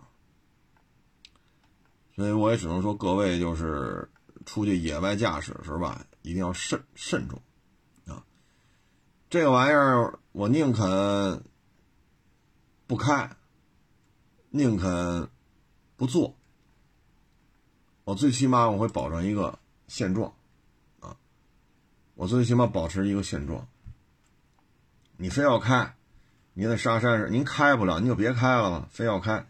[2.14, 4.06] 所以我也只能说，各位就是
[4.44, 7.40] 出去野外驾驶的时候吧，一定要慎慎重
[8.04, 8.22] 啊。
[9.30, 11.42] 这个玩意儿，我宁肯
[12.86, 13.34] 不开，
[14.50, 15.30] 宁肯
[15.96, 16.38] 不做。
[18.09, 20.32] 我最起码我会保证一个现状，
[21.00, 21.14] 啊，
[22.14, 23.68] 我最起码保持一个现状。
[25.18, 25.94] 你非要开，
[26.54, 28.88] 你在沙山上您开不了，你就别开了吧。
[28.90, 29.46] 非要开，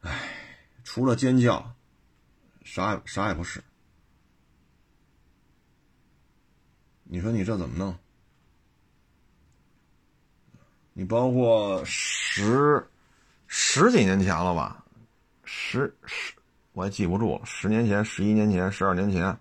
[0.00, 0.34] 哎，
[0.82, 1.76] 除了尖叫，
[2.64, 3.62] 啥也啥也不是。
[7.04, 7.96] 你说你这怎么弄？
[10.92, 12.84] 你包括十
[13.46, 14.84] 十几年前了吧，
[15.44, 16.34] 十十。
[16.76, 19.38] 我也记不住了，十年前、十一年前、十二年前，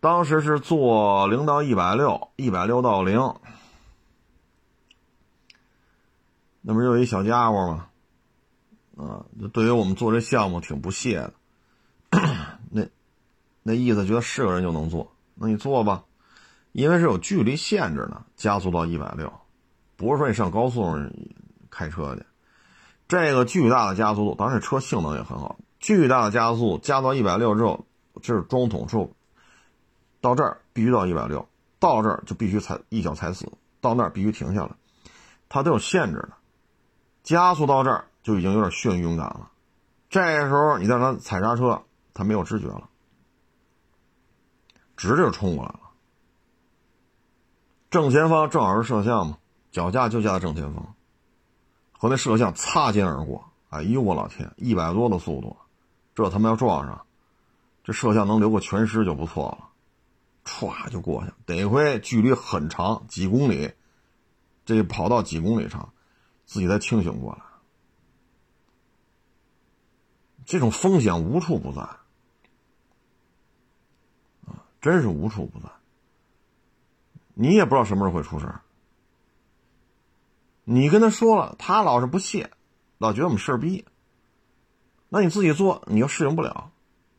[0.00, 3.36] 当时是做零到一百六，一百六到零，
[6.60, 7.86] 那不是有一小家伙吗？
[8.96, 11.32] 啊，对于我们做这项目挺不屑的，
[12.72, 12.84] 那
[13.62, 16.02] 那意思觉得是个人就能做，那你做吧，
[16.72, 19.32] 因为是有距离限制的，加速到一百六，
[19.94, 21.12] 不是说你上高速上
[21.70, 22.26] 开车去，
[23.06, 25.56] 这个巨大的加速度，当然这车性能也很好。
[25.88, 27.86] 巨大的加速，加到一百六之后，
[28.20, 29.10] 这是中统处，
[30.20, 34.72] 到这儿必须到一百六，到这儿就必须踩一脚踩死，到那儿必须停下来，
[35.48, 36.32] 它都有限制的。
[37.22, 39.50] 加速到这儿就已经有点眩晕感了，
[40.10, 41.82] 这时候你再让它踩刹车，
[42.12, 42.90] 它没有知觉了，
[44.94, 45.80] 直着冲过来了。
[47.88, 49.38] 正前方正好是摄像嘛，
[49.72, 50.94] 脚架就架在正前方，
[51.92, 53.42] 和那摄像擦肩而过。
[53.70, 55.56] 哎呦我老天，一百多的速度！
[56.18, 57.06] 这他妈要撞上，
[57.84, 59.68] 这摄像能留个全尸就不错了，
[60.44, 61.32] 歘就过去。
[61.46, 63.70] 得亏距离很长，几公里，
[64.64, 65.92] 这跑道几公里长，
[66.44, 67.42] 自己才清醒过来。
[70.44, 71.82] 这种风险无处不在，
[74.44, 75.68] 啊，真是无处不在。
[77.34, 78.52] 你也不知道什么时候会出事
[80.64, 82.50] 你跟他说了，他老是不屑，
[82.98, 83.84] 老觉得我们事儿逼。
[85.08, 86.70] 那你自己做，你又适应不了，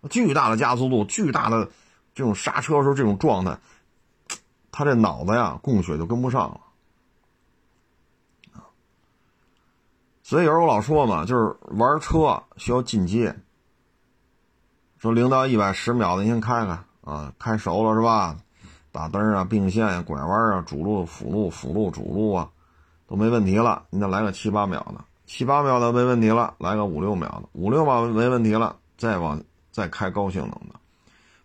[0.09, 1.69] 巨大的加速度，巨大的
[2.13, 3.57] 这种刹车时候这种状态，
[4.71, 6.61] 他这脑子呀供血就跟不上了
[10.21, 13.35] 所以有时候我老说嘛，就是玩车需要进阶。
[14.99, 18.37] 说零到一百十秒的，你先开开啊，开熟了是吧？
[18.91, 22.51] 打灯啊，并线呀，拐弯啊，主路、辅路、辅路、主路啊，
[23.07, 23.85] 都没问题了。
[23.89, 30.73] 你再来个七八秒的，七八秒的没问题了，来个五六秒的，五六秒没问题了，再往再开高性能的，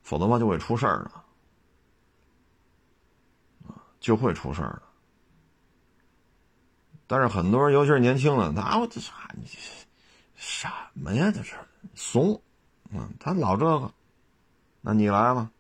[0.03, 1.11] 否则的话就会出事儿的，
[4.01, 4.83] 就会出事儿的。
[7.07, 9.47] 但是很多人，尤其是年轻的，他我这啥你
[10.35, 11.31] 什么呀？
[11.31, 11.55] 这是
[11.95, 12.41] 怂。
[12.91, 13.93] 嗯，他老这个，
[14.81, 15.51] 那你来吧。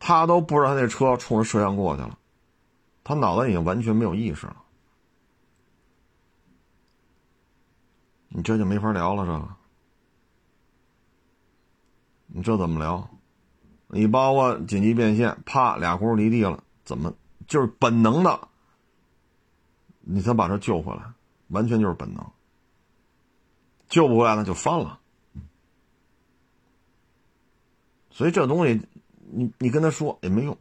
[0.00, 2.18] 他都不知道他那车冲着摄像过去了，
[3.04, 4.56] 他脑子已经完全没有意识了。
[8.28, 9.48] 你这就没法聊了，这个，
[12.26, 13.08] 你这怎么聊？
[13.88, 17.14] 你包括紧急变线，啪，俩轱辘离地了，怎么
[17.46, 18.48] 就是本能的？
[20.00, 21.02] 你才把它救回来，
[21.48, 22.24] 完全就是本能。
[23.88, 24.98] 救不回来了，就翻了。
[28.10, 28.80] 所以这东西，
[29.30, 30.58] 你你跟他说也没用，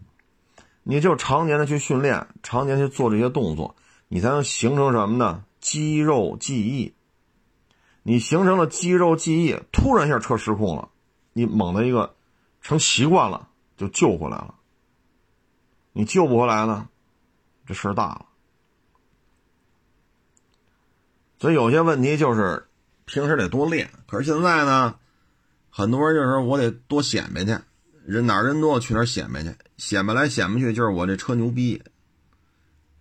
[0.84, 3.76] 你就常年的去训练，常年去做这些动作，
[4.08, 5.44] 你才能形成什么呢？
[5.60, 6.94] 肌肉记忆。
[8.08, 10.90] 你形成了肌肉记忆，突然一下车失控了，
[11.34, 12.14] 你猛的一个
[12.62, 14.54] 成习惯了，就救回来了。
[15.92, 16.88] 你救不回来呢，
[17.66, 18.28] 这事大了。
[21.40, 22.68] 所以有些问题就是
[23.06, 24.96] 平时得多练，可是现在呢？
[25.72, 27.58] 很多人就是我得多显摆去，
[28.06, 31.82] 人哪人多去哪显摆去，显摆来显摆去就是我这车牛逼，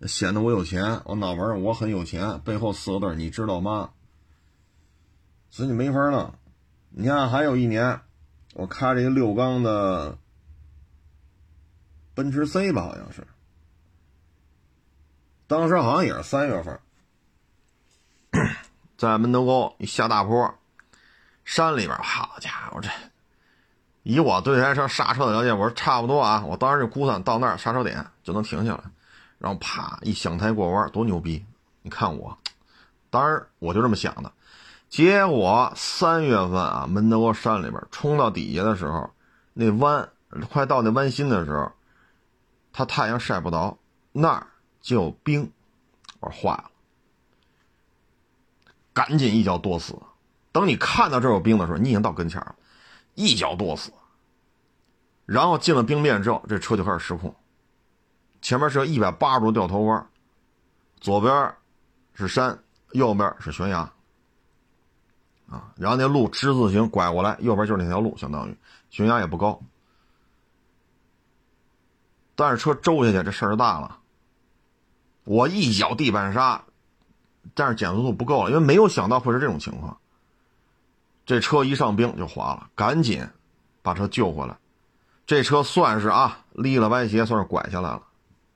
[0.07, 3.91] 显得我有钱，我脑门上我很有钱，背后四个字你知道吗？
[5.55, 6.33] 所以你没法弄。
[6.89, 8.01] 你看还有一年，
[8.55, 10.17] 我开着一个六缸的
[12.13, 13.25] 奔驰 C 吧，好像是，
[15.47, 16.77] 当时好像也是三月份，
[18.97, 20.53] 在门头沟一下大坡。
[21.45, 22.89] 山里边，好家伙，这
[24.03, 26.43] 以我对这台车刹车的了解，我说差不多啊。
[26.45, 28.83] 我当时就估算到那儿刹车点就能停下来，
[29.39, 31.45] 然后啪一响胎过弯，多牛逼！
[31.81, 32.37] 你看我，
[33.09, 34.29] 当然我就这么想的。
[34.89, 39.09] 结果三月份啊，门头沟山里边冲到底下的时候，
[39.53, 40.09] 那弯
[40.51, 41.71] 快到那弯心的时候，
[42.71, 43.77] 它太阳晒不着，
[44.13, 44.47] 那儿
[44.79, 45.51] 就有冰。
[46.21, 46.71] 我说坏了，
[48.93, 49.95] 赶紧一脚跺死。
[50.51, 52.55] 等你看到这有冰的时候，你已经到跟前了，
[53.15, 53.91] 一脚跺死。
[55.25, 57.35] 然后进了冰面之后，这车就开始失控。
[58.41, 60.07] 前面是个一百八十度掉头弯，
[61.01, 61.53] 左边
[62.13, 62.57] 是山，
[62.91, 63.91] 右边是悬崖。
[65.49, 68.57] 啊，然后那路之字形拐过来，右边就是那条路，相当于
[68.89, 69.61] 悬崖也不高。
[72.35, 73.99] 但是车周下去，这事儿大了。
[75.23, 76.63] 我一脚地板刹，
[77.53, 79.97] 但是减速度不够了，因为没有想到会是这种情况。
[81.25, 83.27] 这车一上冰就滑了，赶紧
[83.81, 84.57] 把车救回来。
[85.25, 88.03] 这车算是啊，立了歪斜，算是拐下来了，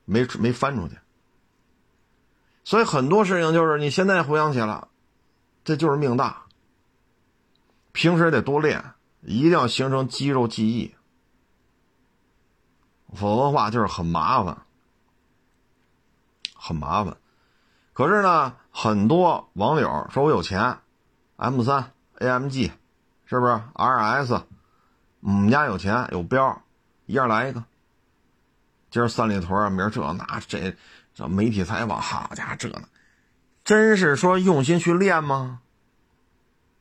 [0.06, 0.98] 没没翻出去。
[2.64, 4.88] 所以很多事情就是你现在回想起来，
[5.64, 6.44] 这就是命大。
[8.00, 10.96] 平时得多练，一定要形成肌肉记忆，
[13.14, 14.60] 否则的话就是很麻烦，
[16.56, 17.18] 很麻烦。
[17.92, 20.78] 可是呢，很多网友说我有钱
[21.36, 21.92] ，M 三。
[22.20, 22.72] AMG，
[23.26, 24.44] 是不是 RS？
[25.20, 26.62] 我们家有钱有标，
[27.06, 27.66] 一样来一个。
[28.92, 30.78] 今儿三里屯明儿这那这
[31.14, 32.88] 这媒体采访，好家伙，这呢，
[33.66, 35.60] 真是说用心去练吗？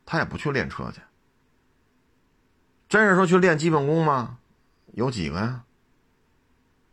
[0.07, 1.01] 他也不去练车去。
[2.89, 4.39] 真是说去练基本功吗？
[4.95, 5.63] 有几个呀？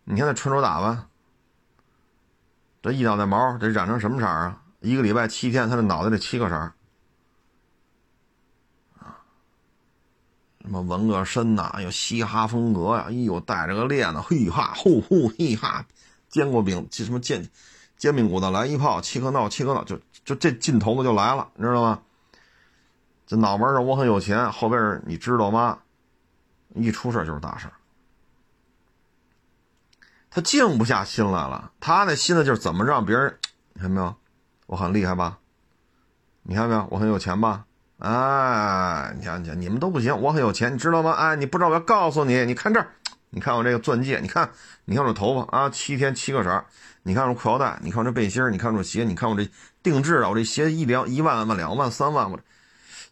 [0.03, 1.07] 你看那穿着打扮，
[2.81, 4.61] 这一脑袋毛得染成什么色啊？
[4.81, 6.73] 一个礼拜七天，他的脑袋得七个色儿。
[10.61, 11.71] 什么纹个身呐？
[11.73, 13.05] 哎呦，嘻哈风格呀！
[13.07, 15.85] 哎呦，带着个链子，嘿哈，呼呼嘿哈，
[16.27, 17.47] 煎过饼，什么煎
[17.97, 22.01] 煎饼果子来一炮，七颗闹七颗闹，就就这劲头子就来了，你知道吗？
[23.25, 25.79] 这脑门上我很有钱，后边你知道吗？
[26.75, 27.73] 一出事就是大事儿
[30.29, 33.37] 他静不下心来了，他那心思就是怎么让别人，
[33.73, 34.15] 你看没有？
[34.65, 35.37] 我很厉害吧？
[36.43, 36.85] 你看没有？
[36.91, 37.65] 我很有钱吧？
[37.99, 41.13] 哎，你看，你你们都不行，我很有钱，你知道吗？
[41.13, 42.87] 哎，你不知道，我要告诉你，你看这儿，
[43.29, 44.51] 你看我这个钻戒，你看，
[44.83, 46.65] 你看我这头发啊，七天七个色儿
[47.03, 49.49] 你看我裤腰带，你看我这背心你看我这鞋，你看我这
[49.81, 52.37] 定制的，我这鞋一两一万万两万三万，我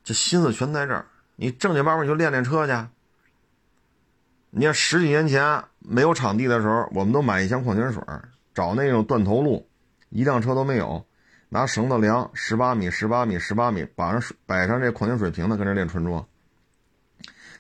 [0.04, 1.06] 这心思全在这儿。
[1.38, 2.74] 你正经八百就练练车去。
[4.56, 8.04] 你看十几年前没有场地的时候，我们都买一箱矿泉水，
[8.54, 9.68] 找那种断头路，
[10.10, 11.04] 一辆车都没有，
[11.50, 16.28] 拿绳子量十八米、十八米、十八米，把上摆上这矿泉水瓶子，跟这练纯装。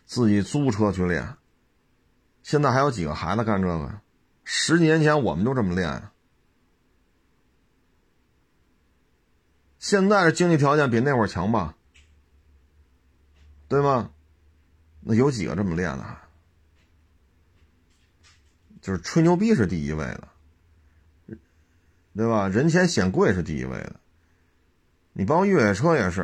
[0.05, 1.35] 自己租车去练。
[2.43, 3.99] 现在还有几个孩子干这个？
[4.43, 6.09] 十几年前我们就这么练。
[9.79, 11.75] 现在的经济条件比那会儿强吧？
[13.67, 14.11] 对吗？
[14.99, 16.05] 那有几个这么练的？
[18.83, 20.27] 就是吹牛逼是第一位的，
[22.17, 22.49] 对吧？
[22.49, 23.95] 人前显贵是第一位的。
[25.13, 26.23] 你包括越野车也是，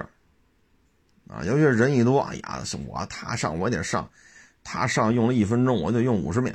[1.30, 4.10] 啊，尤其是人一多，哎呀，我他上我也得上，
[4.62, 6.52] 他上用了一分钟，我就用五十秒，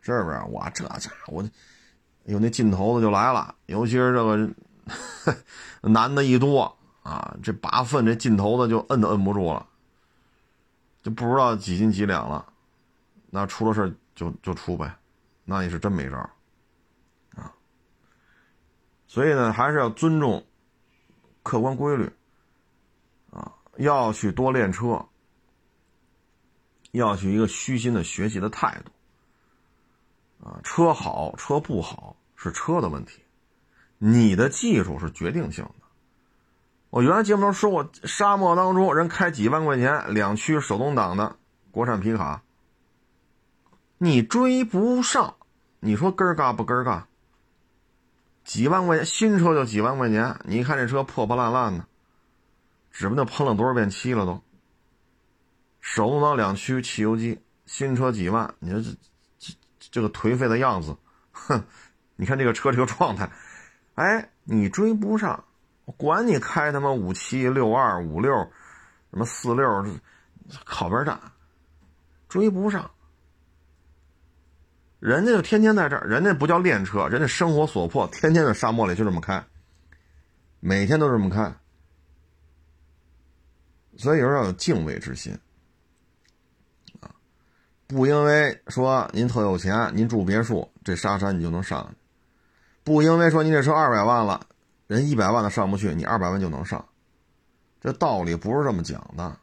[0.00, 0.42] 是不是？
[0.48, 1.50] 我这家伙，我，
[2.24, 4.50] 有那劲头子就来了，尤其是这个
[5.88, 9.64] 男的一多啊，这八分这劲头子就摁都摁不住了，
[11.04, 12.44] 就不知道几斤几两了，
[13.30, 14.92] 那出了事就就出呗。
[15.48, 16.16] 那你是真没招
[17.36, 17.54] 啊！
[19.06, 20.44] 所以呢，还是要尊重
[21.44, 22.10] 客观规律
[23.30, 25.06] 啊，要去多练车，
[26.90, 30.58] 要去一个虚心的学习的态度啊。
[30.64, 33.22] 车好车不好是车的问题，
[33.98, 35.86] 你的技术是决定性的。
[36.90, 41.36] 我原来节目中说过，沙漠当中人开几万块钱两驱手动挡的
[41.70, 42.42] 国产皮卡。
[43.98, 45.36] 你追不上，
[45.80, 47.08] 你说根儿嘎不根儿嘎？
[48.44, 51.86] 几万块钱新车就几万块钱，你看这车破破烂烂的，
[52.90, 54.40] 指不定喷了多少遍漆了都。
[55.80, 58.90] 手动挡两驱汽油机，新车几万，你说这
[59.38, 59.54] 这
[59.90, 60.96] 这个颓废的样子，
[61.32, 61.64] 哼！
[62.16, 63.30] 你看这个车这个状态，
[63.94, 65.44] 哎，你追不上，
[65.84, 68.32] 我管你开他妈五七六二五六，
[69.10, 69.86] 什么四六，
[70.64, 71.18] 靠边站，
[72.28, 72.90] 追不上。
[75.06, 79.40] 人家就天天在这儿，人家不叫练车，人家生活所迫，天天在沙漠里就这么开，
[80.58, 81.54] 每天都这么开，
[83.96, 85.38] 所以有时候要有敬畏之心，
[86.98, 87.14] 啊，
[87.86, 91.88] 不因为说您特有钱，您住别墅，这沙山你就能上；
[92.82, 94.44] 不因为说您这车二百万了，
[94.88, 96.84] 人一百万的上不去，你二百万就能上，
[97.80, 99.38] 这道理不是这么讲的。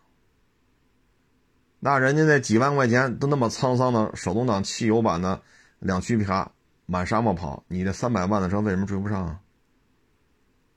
[1.80, 5.42] 那人家那几万块钱都那么沧桑的手动挡汽油版的
[5.84, 6.54] 两驱皮卡
[6.86, 9.42] 满沙漠跑，你这三百万的车为什么追不上啊？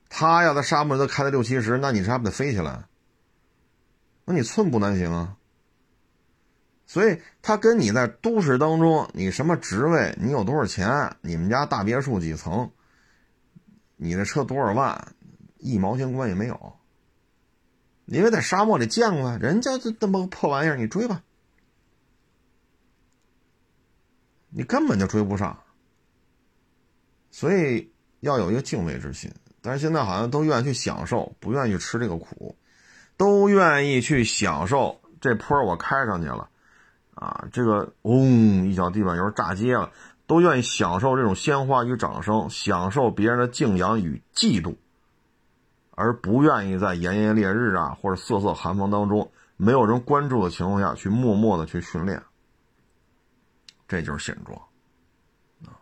[0.09, 2.83] 他要在沙漠里都开到六七十，那你这还不得飞起来？
[4.25, 5.37] 那你寸步难行啊！
[6.85, 12.69] 所以他跟你在都市当中，你什么职位，你有多少钱，你们家大别墅几层，
[13.95, 15.15] 你的车多少万，
[15.57, 16.73] 一毛钱关系没有。
[18.05, 21.23] 因为在沙漠里见过，人家这这么个破玩意儿，你追吧，
[24.49, 25.57] 你根本就追不上。
[27.29, 27.91] 所以
[28.21, 29.31] 要有一个敬畏之心。
[29.61, 32.55] 但是现在好像都愿意去享受，不愿意去吃这个苦，
[33.17, 36.47] 都愿意去享受这坡我开上去了，
[37.15, 39.91] 啊，这个嗡一脚地板油炸街了，
[40.25, 44.75] 都愿意享受这种鲜花与掌声，享受别人的敬仰与嫉妒。
[45.91, 52.21] 而不愿意在炎炎烈日啊，或者瑟瑟寒风当中，没有人关注的情况下去默默的去训练，
[53.87, 54.59] 这就是现状
[55.65, 55.79] 啊！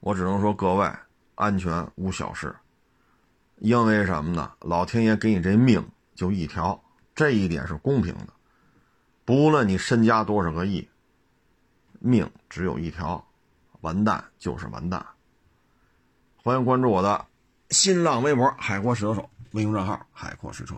[0.00, 0.90] 我只能说各位，
[1.34, 2.54] 安全无小事。
[3.56, 4.52] 因为什么呢？
[4.60, 5.84] 老天爷给你这命
[6.14, 6.80] 就一条，
[7.14, 8.28] 这一点是公平的。
[9.24, 10.88] 不论你身家多少个亿，
[11.98, 13.26] 命只有一条，
[13.80, 15.04] 完蛋就是完蛋。
[16.36, 17.26] 欢迎关注我的
[17.70, 19.30] 新浪微博“海阔试车手”。
[19.52, 20.74] 微信账号：海阔试车。